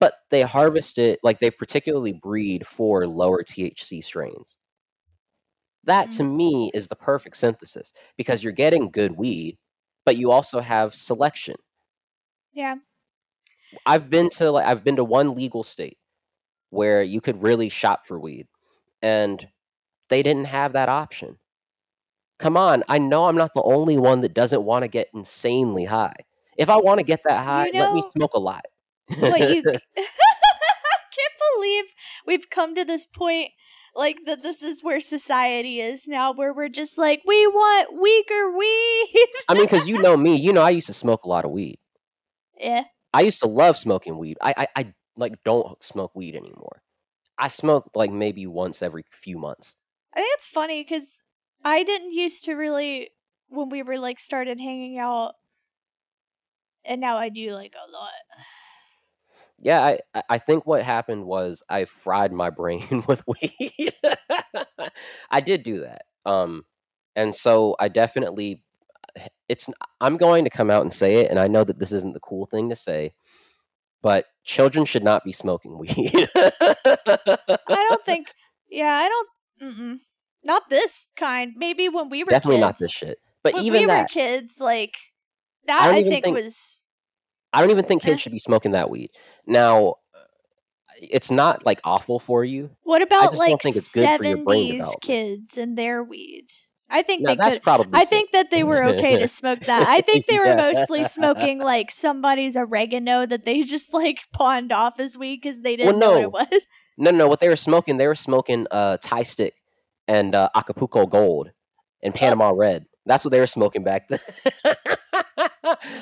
[0.00, 4.56] but they harvest it like they particularly breed for lower THC strains.
[5.84, 6.36] That to mm-hmm.
[6.36, 9.58] me is the perfect synthesis because you're getting good weed,
[10.04, 11.56] but you also have selection.
[12.52, 12.76] Yeah.
[13.86, 15.98] I've been to like I've been to one legal state
[16.70, 18.46] where you could really shop for weed
[19.02, 19.48] and
[20.08, 21.38] they didn't have that option.
[22.38, 25.84] Come on, I know I'm not the only one that doesn't want to get insanely
[25.84, 26.14] high.
[26.56, 28.64] If I want to get that high, let me smoke a lot.
[29.18, 29.62] What you
[29.96, 30.06] I
[31.16, 31.84] can't believe
[32.26, 33.50] we've come to this point
[33.94, 38.56] like that this is where society is now where we're just like we want weaker
[38.56, 39.28] weed.
[39.48, 41.50] I mean, because you know me, you know I used to smoke a lot of
[41.50, 41.78] weed.
[42.58, 42.84] yeah.
[43.12, 44.38] I used to love smoking weed.
[44.40, 46.82] I, I, I like don't smoke weed anymore.
[47.38, 49.74] I smoke like maybe once every few months.
[50.14, 51.22] I think it's funny because
[51.64, 53.10] I didn't used to really
[53.48, 55.34] when we were like started hanging out,
[56.84, 58.12] and now I do like a lot.
[59.60, 63.92] Yeah, I, I- I think what happened was I fried my brain with weed.
[65.30, 66.02] I did do that.
[66.24, 66.64] Um,
[67.16, 68.62] and so I definitely,
[69.50, 69.68] it's.
[70.00, 72.20] I'm going to come out and say it, and I know that this isn't the
[72.20, 73.12] cool thing to say,
[74.02, 76.28] but children should not be smoking weed.
[76.34, 78.28] I don't think.
[78.72, 79.28] Yeah, I don't.
[79.76, 79.98] Mm-mm.
[80.44, 81.54] Not this kind.
[81.56, 83.18] Maybe when we were definitely not this shit.
[83.42, 84.94] But when even we that, were kids, like
[85.66, 86.78] that, I, even think, think- was
[87.52, 88.10] I don't even think Eh.
[88.10, 89.10] kids should be smoking that weed.
[89.44, 90.20] Now, uh,
[91.00, 92.70] it's not like awful for you.
[92.84, 95.02] What about just don't like think it's good for your brain development.
[95.02, 96.46] kids and their weed?
[96.90, 97.62] I think Now they that's could.
[97.62, 97.92] probably.
[97.94, 98.08] I safe.
[98.08, 99.86] think that they were okay to smoke that.
[99.88, 100.72] I think they were Yeah.
[100.72, 105.76] mostly smoking like somebody's oregano that they just like pawned off as weed because they
[105.76, 106.28] didn't know no.
[106.28, 106.66] what it was.
[106.98, 107.28] No, no, no.
[107.28, 109.54] What they were smoking, they were smoking uh, Thai stick
[110.08, 111.50] and uh, Acapulco Gold
[112.02, 112.86] and Panama Red.
[113.06, 114.18] That's what they were smoking back then.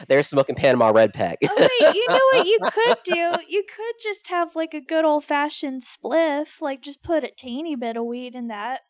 [0.08, 1.38] they were smoking Panama Red pack.
[1.44, 3.36] Oh wait, you know what you could do?
[3.48, 7.76] You could just have like a good old fashioned spliff, like just put a teeny
[7.76, 8.80] bit of weed in that.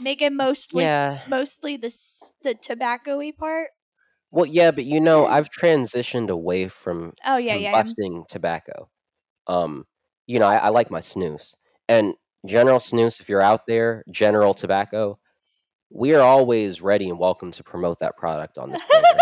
[0.00, 1.20] Make it mostly Yeah.
[1.28, 1.94] mostly the
[2.42, 3.68] the tobacco-y part.
[4.30, 7.82] well, yeah, but you know, I've transitioned away from Oh yeah, yeah.
[7.84, 8.22] yeah.
[8.28, 8.88] tobacco.
[9.46, 9.84] Um,
[10.26, 11.54] you know, I, I like my snus.
[11.88, 12.14] And
[12.46, 15.18] General Snus, if you're out there, General Tobacco,
[15.90, 19.18] we are always ready and welcome to promote that product on this program.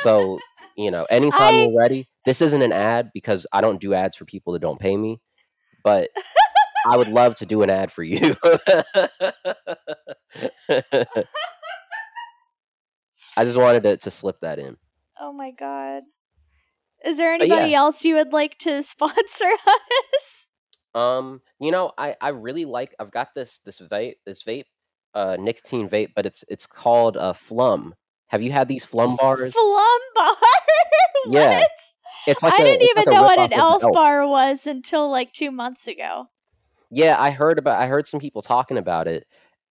[0.00, 0.38] so,
[0.76, 4.16] you know, anytime I- you're ready, this isn't an ad because I don't do ads
[4.16, 5.20] for people that don't pay me,
[5.82, 6.10] but
[6.86, 8.34] I would love to do an ad for you.
[13.36, 14.76] I just wanted to, to slip that in.
[15.20, 16.02] Oh my god.
[17.04, 17.54] Is there But yeah.
[17.54, 20.48] anybody else you would like to sponsor us?
[20.94, 22.94] Um, you know, I I really like.
[22.98, 24.64] I've got this this vape this vape,
[25.14, 27.92] uh, nicotine vape, but it's it's called uh Flum.
[28.28, 29.54] Have you had these Flum bars?
[29.54, 30.34] Flum bar.
[31.26, 31.70] Yeah, what?
[32.26, 35.10] It's like I a- didn't even like know what an of elf bar was until
[35.10, 36.28] like two months ago.
[36.90, 37.80] Yeah, I heard about.
[37.80, 39.26] I heard some people talking about it,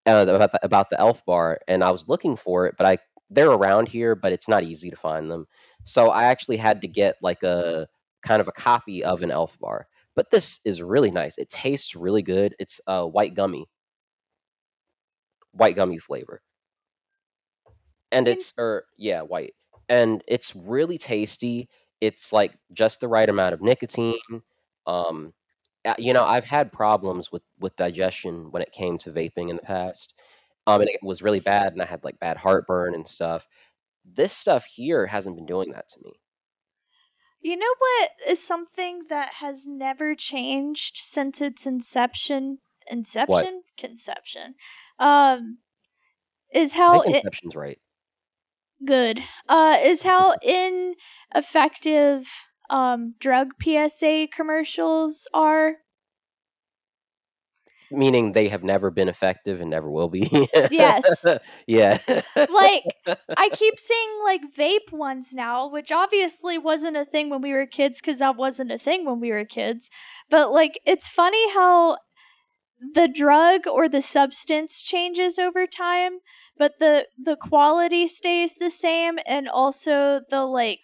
[0.06, 2.98] uh, about the, about the Elf Bar, and I was looking for it, but I
[3.30, 5.48] they're around here, but it's not easy to find them.
[5.86, 7.88] So I actually had to get like a
[8.24, 9.88] kind of a copy of an Elf Bar.
[10.16, 11.38] But this is really nice.
[11.38, 12.56] It tastes really good.
[12.60, 13.68] It's uh, white gummy,
[15.52, 16.42] white gummy flavor,
[18.12, 19.54] and it's or yeah, white,
[19.90, 21.70] and it's really tasty.
[22.02, 24.20] It's like just the right amount of nicotine.
[24.86, 25.34] Um,
[25.98, 29.62] you know, I've had problems with with digestion when it came to vaping in the
[29.62, 30.14] past.
[30.66, 33.48] Um, and it was really bad, and I had like bad heartburn and stuff.
[34.06, 36.14] This stuff here hasn't been doing that to me.
[37.42, 42.60] You know what is something that has never changed since its inception?
[42.90, 43.64] Inception?
[43.78, 44.56] Conception.
[44.98, 45.58] Um
[46.54, 47.80] is how think it, right.
[48.86, 49.22] good.
[49.50, 52.30] Uh is how ineffective
[52.74, 55.76] um drug PSA commercials are.
[57.92, 60.50] Meaning they have never been effective and never will be.
[60.72, 61.26] Yes.
[61.68, 62.00] yeah.
[62.36, 62.84] Like
[63.38, 67.68] I keep seeing like vape ones now, which obviously wasn't a thing when we were
[67.68, 69.92] kids because that wasn't a thing when we were kids.
[70.32, 71.98] But like, it's funny how
[72.96, 76.20] the drug or the substance changes over time,
[76.58, 80.82] but the the quality stays the same, and also the like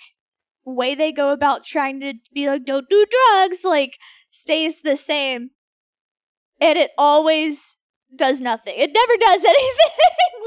[0.75, 3.97] way they go about trying to be like, don't do drugs, like
[4.31, 5.51] stays the same,
[6.61, 7.77] and it always
[8.15, 8.73] does nothing.
[8.77, 9.95] It never does anything.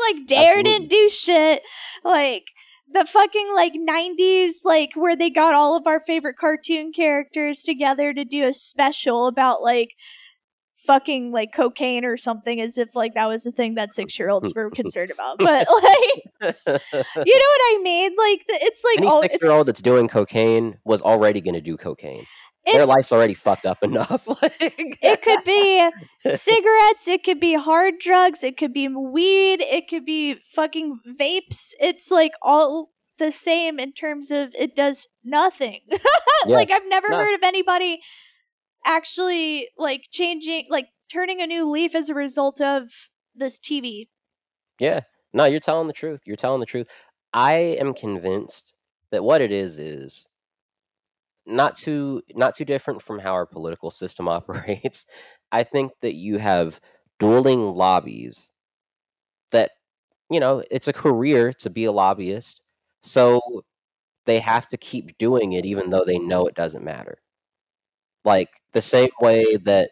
[0.00, 0.46] like D.A.R.E.
[0.46, 0.62] Absolutely.
[0.72, 1.62] didn't do shit.
[2.04, 2.44] Like
[2.92, 8.12] the fucking like 90s like where they got all of our favorite cartoon characters together
[8.12, 9.90] to do a special about like
[10.86, 14.70] fucking like cocaine or something as if like that was the thing that 6-year-olds were
[14.74, 15.38] concerned about.
[15.38, 18.10] But like you know what I mean?
[18.18, 21.54] Like the, it's like Any all six year old that's doing cocaine was already going
[21.54, 22.26] to do cocaine.
[22.64, 24.28] Their life's already fucked up enough.
[24.42, 25.90] like, it could be
[26.36, 31.72] cigarettes, it could be hard drugs, it could be weed, it could be fucking vapes.
[31.80, 35.80] It's like all the same in terms of it does nothing.
[35.90, 36.56] Yeah.
[36.56, 37.18] like I've never No.
[37.18, 38.00] heard of anybody
[38.84, 42.90] actually like changing like turning a new leaf as a result of
[43.34, 44.08] this TV.
[44.78, 45.00] Yeah.
[45.32, 46.20] No, you're telling the truth.
[46.26, 46.88] You're telling the truth.
[47.32, 48.72] I am convinced
[49.10, 50.28] that what it is is
[51.46, 55.06] not too not too different from how our political system operates.
[55.50, 56.80] I think that you have
[57.18, 58.50] dueling lobbies
[59.50, 59.72] that
[60.30, 62.62] you know, it's a career to be a lobbyist.
[63.02, 63.40] So
[64.26, 67.18] they have to keep doing it even though they know it doesn't matter.
[68.24, 69.90] Like the same way that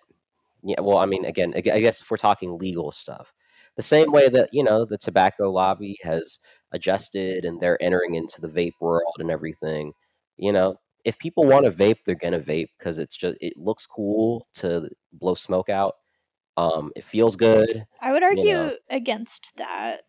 [0.63, 3.33] yeah, well, I mean again, I guess if we're talking legal stuff,
[3.77, 6.39] the same way that, you know, the tobacco lobby has
[6.73, 9.93] adjusted and they're entering into the vape world and everything,
[10.37, 13.55] you know, if people want to vape, they're going to vape because it's just it
[13.57, 15.95] looks cool to blow smoke out.
[16.57, 17.87] Um it feels good.
[18.01, 18.77] I would argue know.
[18.91, 20.03] against that.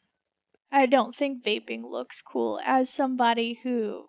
[0.72, 4.06] I don't think vaping looks cool as somebody who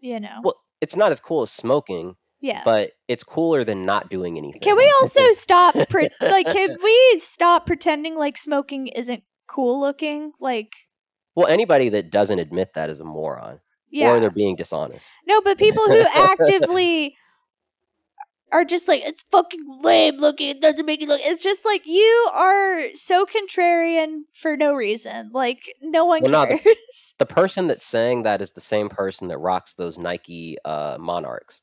[0.00, 0.40] you know.
[0.42, 2.62] Well, it's not as cool as smoking, yeah.
[2.64, 4.60] but it's cooler than not doing anything.
[4.60, 10.32] Can we also stop pre- like can we stop pretending like smoking isn't cool looking?
[10.40, 10.72] Like
[11.34, 13.60] Well, anybody that doesn't admit that is a moron
[13.90, 14.12] yeah.
[14.12, 15.10] or they're being dishonest.
[15.26, 17.16] No, but people who actively
[18.50, 20.48] are just like it's fucking lame looking.
[20.48, 21.20] It doesn't make you look.
[21.22, 25.30] It's just like you are so contrarian for no reason.
[25.32, 27.14] Like no one Well, no, the- cares.
[27.18, 31.60] The person that's saying that is the same person that rocks those Nike uh, Monarchs.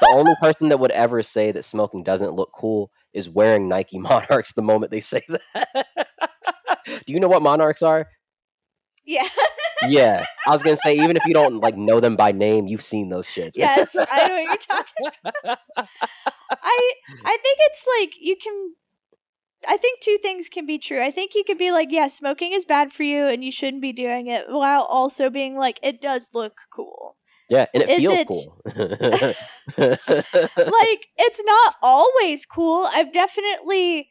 [0.00, 3.98] The only person that would ever say that smoking doesn't look cool is wearing Nike
[4.10, 5.86] Monarchs the moment they say that.
[7.06, 8.08] Do you know what Monarchs are?
[9.04, 9.28] yeah.
[9.88, 12.82] Yeah, I was gonna say even if you don't like know them by name, you've
[12.82, 13.52] seen those shits.
[13.56, 15.30] yes, I know what you're talking.
[15.44, 15.58] About.
[16.50, 16.92] I
[17.24, 18.74] I think it's like you can.
[19.66, 21.02] I think two things can be true.
[21.02, 23.82] I think you could be like, yeah, smoking is bad for you and you shouldn't
[23.82, 27.16] be doing it, while also being like, it does look cool.
[27.52, 28.60] Yeah, and it Is feels it- cool.
[29.76, 32.88] like it's not always cool.
[32.92, 34.08] I've definitely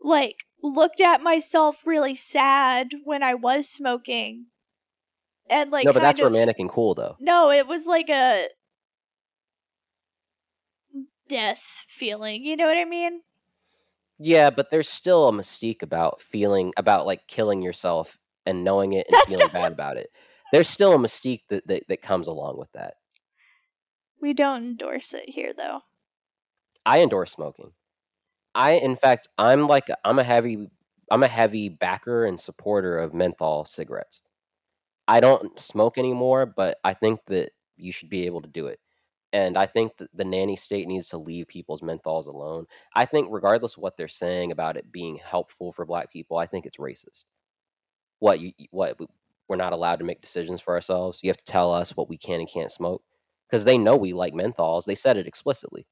[0.00, 4.46] like looked at myself really sad when I was smoking.
[5.50, 7.16] And like no, but that's of- romantic and cool though.
[7.18, 8.46] No, it was like a
[11.28, 12.44] death feeling.
[12.44, 13.20] You know what I mean?
[14.18, 18.16] Yeah, but there's still a mystique about feeling about like killing yourself
[18.46, 20.10] and knowing it and That's feeling bad about it.
[20.52, 22.94] There's still a mystique that, that that comes along with that.
[24.20, 25.80] We don't endorse it here though.
[26.84, 27.72] I endorse smoking.
[28.54, 30.70] I in fact I'm like I'm a heavy
[31.10, 34.22] I'm a heavy backer and supporter of menthol cigarettes.
[35.08, 38.80] I don't smoke anymore, but I think that you should be able to do it.
[39.32, 42.66] And I think that the nanny state needs to leave people's menthols alone.
[42.94, 46.46] I think, regardless of what they're saying about it being helpful for black people, I
[46.46, 47.26] think it's racist.
[48.18, 48.96] What you what
[49.48, 51.20] we're not allowed to make decisions for ourselves.
[51.22, 53.02] You have to tell us what we can and can't smoke
[53.48, 54.84] because they know we like menthols.
[54.84, 55.86] They said it explicitly.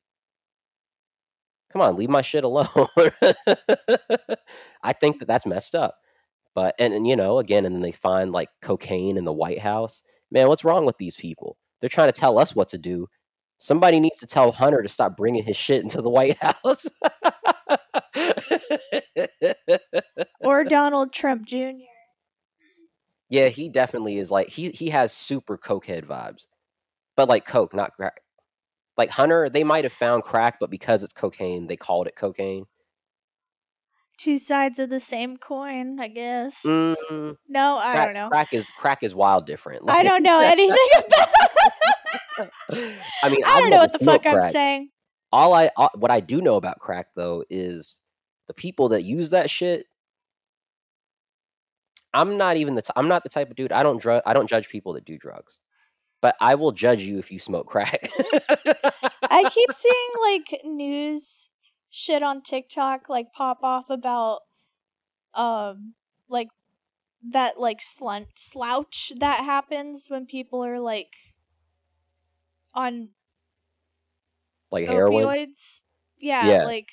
[1.72, 2.68] Come on, leave my shit alone.
[4.82, 5.96] I think that that's messed up.
[6.54, 9.58] But and, and you know, again, and then they find like cocaine in the White
[9.58, 10.02] House.
[10.30, 11.56] Man, what's wrong with these people?
[11.80, 13.08] They're trying to tell us what to do.
[13.58, 16.86] Somebody needs to tell Hunter to stop bringing his shit into the White House.
[20.40, 21.93] or Donald Trump Jr.
[23.34, 26.46] yeah, he definitely is like he he has super cokehead vibes,
[27.16, 28.20] but like coke, not crack.
[28.96, 32.66] Like Hunter, they might have found crack, but because it's cocaine, they called it cocaine.
[34.18, 36.62] Two sides of the same coin, I guess.
[36.64, 38.28] Mm, No, I crack, don't know.
[38.28, 39.82] Crack is crack is wild different.
[39.88, 41.28] I don't know anything about.
[43.24, 44.90] I mean, I I've don't know what the fuck smoked I'm saying.
[45.32, 48.00] all I all, what I do know about crack though is
[48.46, 49.86] the people that use that shit.
[52.14, 53.72] I'm not even the t- I'm not the type of dude.
[53.72, 54.22] I don't drug.
[54.24, 55.58] I don't judge people that do drugs,
[56.22, 58.10] but I will judge you if you smoke crack.
[59.22, 61.50] I keep seeing like news
[61.90, 64.40] shit on TikTok like pop off about
[65.34, 65.94] um
[66.28, 66.48] like
[67.30, 71.14] that like slunt slouch that happens when people are like
[72.74, 73.08] on
[74.70, 75.24] like heroin.
[75.24, 75.80] opioids.
[76.18, 76.64] Yeah, Yeah.
[76.64, 76.88] like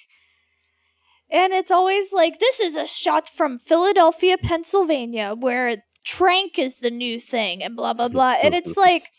[1.31, 6.91] and it's always like this is a shot from Philadelphia, Pennsylvania where trank is the
[6.91, 8.35] new thing and blah blah blah.
[8.43, 9.09] and it's like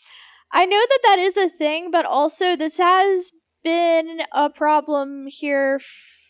[0.51, 3.31] I know that that is a thing, but also this has
[3.63, 5.85] been a problem here f-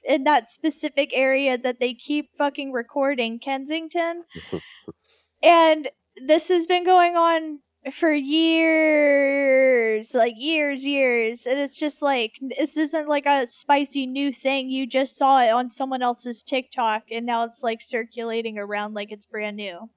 [0.08, 4.24] in that specific area that they keep fucking recording Kensington.
[5.44, 5.90] and
[6.26, 7.60] this has been going on
[7.92, 11.46] for years, like years, years.
[11.46, 14.70] And it's just like, this isn't like a spicy new thing.
[14.70, 19.12] You just saw it on someone else's TikTok and now it's like circulating around like
[19.12, 19.90] it's brand new.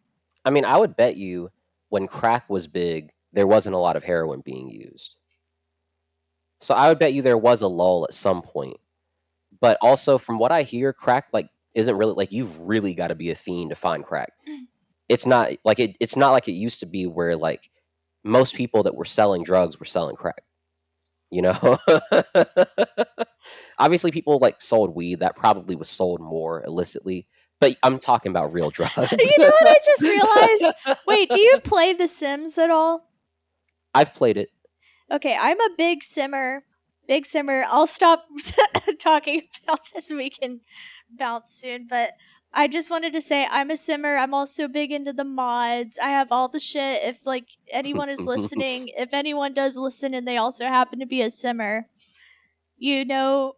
[0.45, 1.51] I mean, I would bet you
[1.89, 5.14] when crack was big, there wasn't a lot of heroin being used.
[6.61, 8.78] So I would bet you there was a lull at some point.
[9.61, 13.14] But also, from what I hear, crack like isn't really like you've really got to
[13.14, 14.32] be a fiend to find crack.
[14.49, 14.66] Mm.
[15.09, 15.97] It's not like it.
[16.01, 17.70] It's not like it used to be where like
[18.27, 20.43] most people that were selling drugs were selling crack.
[21.31, 21.79] You know,
[23.79, 27.27] obviously people like sold weed that probably was sold more illicitly.
[27.61, 28.97] But I'm talking about real drugs.
[28.97, 31.01] you know what I just realized?
[31.07, 33.09] Wait, do you play The Sims at all?
[33.95, 34.51] I've played it.
[35.11, 36.64] Okay, I'm a big simmer.
[37.09, 37.64] Big simmer.
[37.68, 38.24] I'll stop
[38.99, 40.11] talking about this.
[40.11, 40.61] We can
[41.11, 42.11] bounce soon, but
[42.53, 44.16] I just wanted to say I'm a simmer.
[44.16, 45.99] I'm also big into the mods.
[46.03, 47.03] I have all the shit.
[47.05, 51.22] If like anyone is listening, if anyone does listen and they also happen to be
[51.22, 51.86] a simmer,
[52.78, 53.55] you know,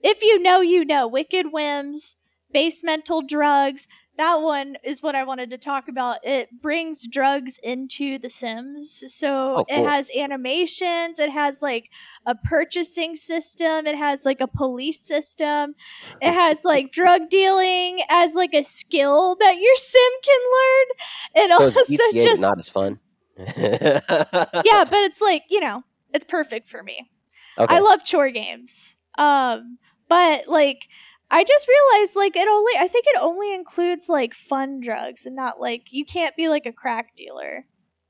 [0.00, 1.06] if you know, you know.
[1.08, 2.16] Wicked Whims,
[2.52, 3.86] Basemental Drugs.
[4.16, 6.18] That one is what I wanted to talk about.
[6.24, 9.02] It brings drugs into The Sims.
[9.08, 11.90] So Oh, it has animations, it has like
[12.26, 15.74] a purchasing system, it has like a police system,
[16.20, 21.42] it has like drug dealing as like a skill that your sim can learn.
[21.42, 23.00] And so also it's just not as fun.
[23.36, 27.10] yeah, but it's like, you know, it's perfect for me.
[27.58, 27.74] Okay.
[27.74, 28.96] I love chore games.
[29.18, 30.88] Um, but like
[31.34, 35.34] I just realized like it only I think it only includes like fun drugs and
[35.34, 37.66] not like you can't be like a crack dealer.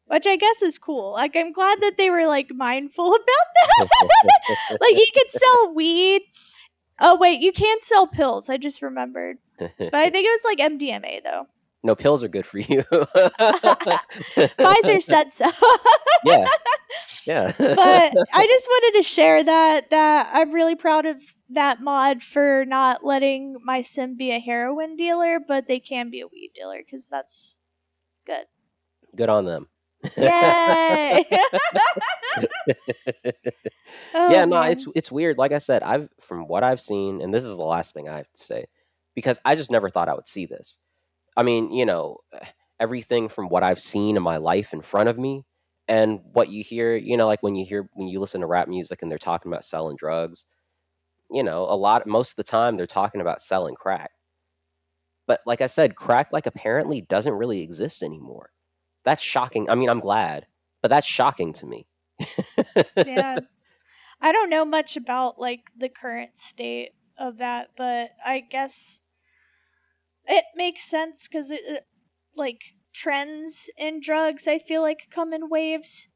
[0.07, 1.13] Which I guess is cool.
[1.13, 3.47] Like I'm glad that they were like mindful about
[3.79, 4.79] that.
[4.81, 6.21] like you could sell weed.
[7.01, 8.51] Oh wait, you can't sell pills.
[8.51, 9.39] I just remembered.
[9.59, 11.47] But I think it was like MDMA though.
[11.83, 12.83] no pills are good for you.
[14.37, 15.51] Pfizer said so.
[16.27, 16.47] yeah,
[17.25, 17.53] yeah.
[17.57, 22.65] but I just wanted to share that that I'm really proud of that mod for
[22.67, 26.79] not letting my sim be a heroin dealer, but they can be a weed dealer
[26.85, 27.57] because that's
[28.27, 28.47] good.
[29.15, 29.69] good on them.
[30.17, 31.25] Yay!
[34.15, 34.73] Oh, yeah, no, man.
[34.73, 35.39] it's it's weird.
[35.39, 38.19] Like I said, I've from what I've seen, and this is the last thing I
[38.19, 38.67] have to say,
[39.15, 40.79] because I just never thought I would see this.
[41.37, 42.19] I mean, you know,
[42.81, 45.45] everything from what I've seen in my life in front of me,
[45.89, 48.69] and what you hear, you know, like when you hear when you listen to rap
[48.69, 50.45] music and they're talking about selling drugs,
[51.31, 54.13] you know, a lot most of the time they're talking about selling crack.
[55.27, 58.51] But like I said, crack like apparently doesn't really exist anymore.
[59.05, 59.69] That's shocking.
[59.71, 60.47] I mean, I'm glad,
[60.83, 61.87] but that's shocking to me.
[63.03, 63.41] yeah.
[64.21, 69.01] I don't know much about like the current state of that, but I guess
[70.27, 71.87] it makes sense because it, it
[72.37, 74.47] like trends in drugs.
[74.47, 76.09] I feel like come in waves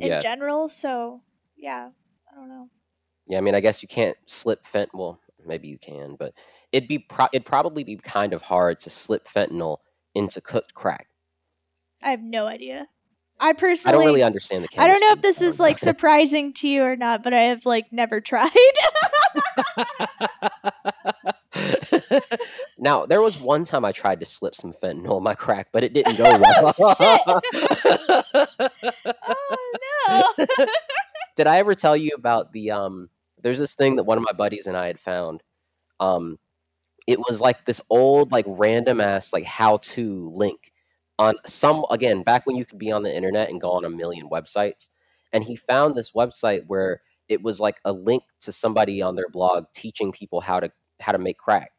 [0.00, 0.18] in Yeah.
[0.18, 0.68] general.
[0.68, 1.22] So
[1.56, 1.90] yeah,
[2.30, 2.70] I don't know.
[3.26, 4.88] Yeah, I mean, I guess you can't slip fentanyl.
[4.94, 6.34] Well, maybe you can, but
[6.72, 9.78] it'd be pro- it'd probably be kind of hard to slip fentanyl
[10.14, 11.08] into cooked crack.
[12.02, 12.88] I have no idea.
[13.40, 14.68] I personally I don't really understand the.
[14.80, 17.66] I don't know if this is like surprising to you or not, but I have
[17.66, 18.50] like never tried.
[22.78, 25.82] now there was one time I tried to slip some fentanyl in my crack, but
[25.82, 27.42] it didn't go oh, well.
[29.28, 29.72] oh
[30.08, 30.34] no.
[31.36, 33.08] Did I ever tell you about the um?
[33.42, 35.42] There's this thing that one of my buddies and I had found.
[36.00, 36.38] Um,
[37.06, 40.72] it was like this old like random ass like how to link
[41.18, 43.90] on some again back when you could be on the internet and go on a
[43.90, 44.88] million websites,
[45.32, 49.28] and he found this website where it was like a link to somebody on their
[49.28, 50.70] blog teaching people how to
[51.00, 51.71] how to make crack.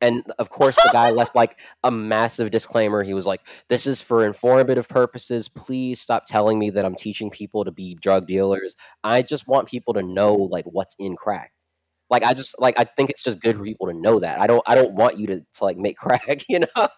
[0.00, 3.02] And of course, the guy left like a massive disclaimer.
[3.02, 5.48] He was like, "This is for informative purposes.
[5.48, 8.76] Please stop telling me that I'm teaching people to be drug dealers.
[9.02, 11.52] I just want people to know like what's in crack.
[12.10, 14.40] Like I just like I think it's just good for people to know that.
[14.40, 16.44] I don't I don't want you to, to like make crack.
[16.48, 16.88] You know."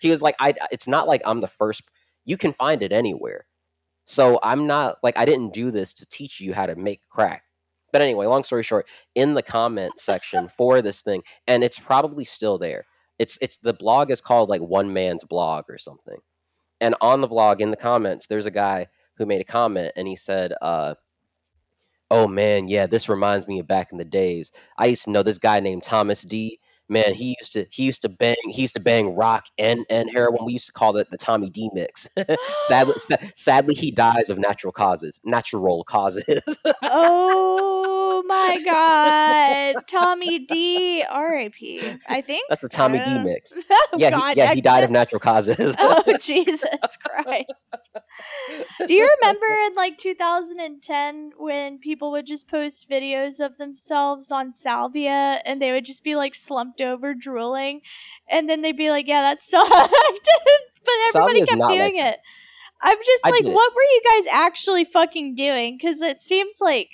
[0.00, 0.54] he was like, "I.
[0.72, 1.82] It's not like I'm the first.
[2.26, 3.46] You can find it anywhere.
[4.06, 7.43] So I'm not like I didn't do this to teach you how to make crack."
[7.94, 12.24] But anyway, long story short, in the comment section for this thing, and it's probably
[12.24, 12.86] still there.
[13.20, 16.18] It's it's the blog is called like one man's blog or something.
[16.80, 20.08] And on the blog in the comments, there's a guy who made a comment and
[20.08, 20.96] he said, uh,
[22.10, 24.50] Oh man, yeah, this reminds me of back in the days.
[24.76, 26.58] I used to know this guy named Thomas D.
[26.88, 30.10] Man, he used to he used to bang he used to bang rock and and
[30.10, 30.44] heroin.
[30.44, 32.08] We used to call it the Tommy D mix.
[32.60, 35.20] sadly, sa- sadly, he dies of natural causes.
[35.24, 36.42] Natural causes.
[36.82, 39.86] oh my god.
[39.88, 41.98] Tommy D R.I.P.
[42.08, 42.44] I think.
[42.48, 43.54] That's the Tommy D uh, mix.
[43.92, 45.74] Oh, Yeah, God, he, yeah, I he died of natural causes.
[45.78, 46.60] Oh Jesus
[47.00, 47.90] Christ.
[48.86, 54.54] Do you remember in like 2010 when people would just post videos of themselves on
[54.54, 57.80] salvia and they would just be like slumped over drooling
[58.28, 61.96] and then they'd be like, "Yeah, that sucked." but everybody Salvia's kept not like doing
[61.98, 62.16] it.
[62.82, 63.54] I'm just I like, did it.
[63.54, 65.78] what were you guys actually fucking doing?
[65.78, 66.90] Cuz it seems like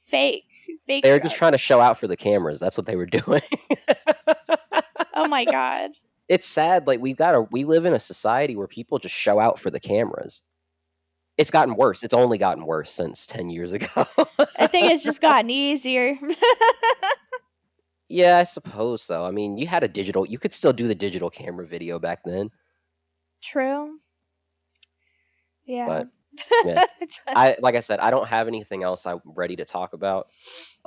[0.00, 0.44] fake.
[0.86, 1.02] Fake.
[1.02, 2.60] they were just trying to show out for the cameras.
[2.60, 3.40] That's what they were doing.
[5.14, 5.90] Oh my god.
[6.28, 6.86] it's sad.
[6.86, 9.70] Like we've got to we live in a society where people just show out for
[9.70, 10.42] the cameras.
[11.36, 12.02] It's gotten worse.
[12.02, 13.86] It's only gotten worse since ten years ago.
[14.58, 16.16] I think it's just gotten easier.
[18.08, 19.24] Yeah, I suppose so.
[19.24, 20.26] I mean, you had a digital.
[20.26, 22.50] You could still do the digital camera video back then.
[23.42, 23.98] True.
[25.66, 25.86] Yeah.
[25.86, 26.08] But,
[26.64, 26.84] yeah.
[27.28, 30.28] I like I said, I don't have anything else I'm ready to talk about.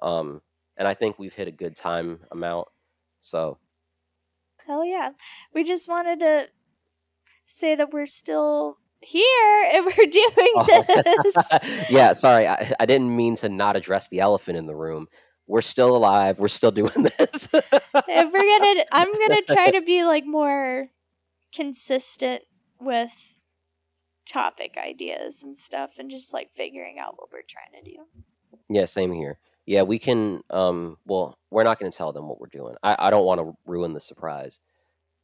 [0.02, 0.42] Um,
[0.78, 2.68] and I think we've hit a good time amount.
[3.22, 3.58] So
[4.68, 5.12] Hell yeah.
[5.54, 6.48] We just wanted to
[7.46, 10.84] say that we're still here and we're doing Oh.
[11.24, 11.90] this.
[11.90, 15.08] yeah, sorry, I, I didn't mean to not address the elephant in the room.
[15.52, 16.40] We're still alive.
[16.40, 17.50] We're still doing this.
[17.52, 20.88] we're gonna I'm gonna try to be like more
[21.54, 22.44] consistent
[22.80, 23.12] with
[24.26, 27.98] topic ideas and stuff and just like figuring out what we're trying to do.
[28.70, 29.40] yeah, same here.
[29.66, 30.42] Yeah, we can.
[30.52, 32.76] Um, well, we're not going to tell them what we're doing.
[32.82, 34.62] I, I don't want to ruin the surprise.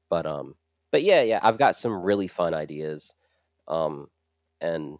[0.09, 0.55] But um,
[0.91, 3.13] but yeah, yeah, I've got some really fun ideas.
[3.69, 4.09] Um,
[4.59, 4.97] and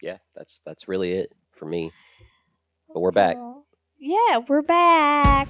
[0.00, 1.90] yeah, that's that's really it for me.
[2.92, 3.36] But we're back.
[4.06, 5.48] Yeah, we're back.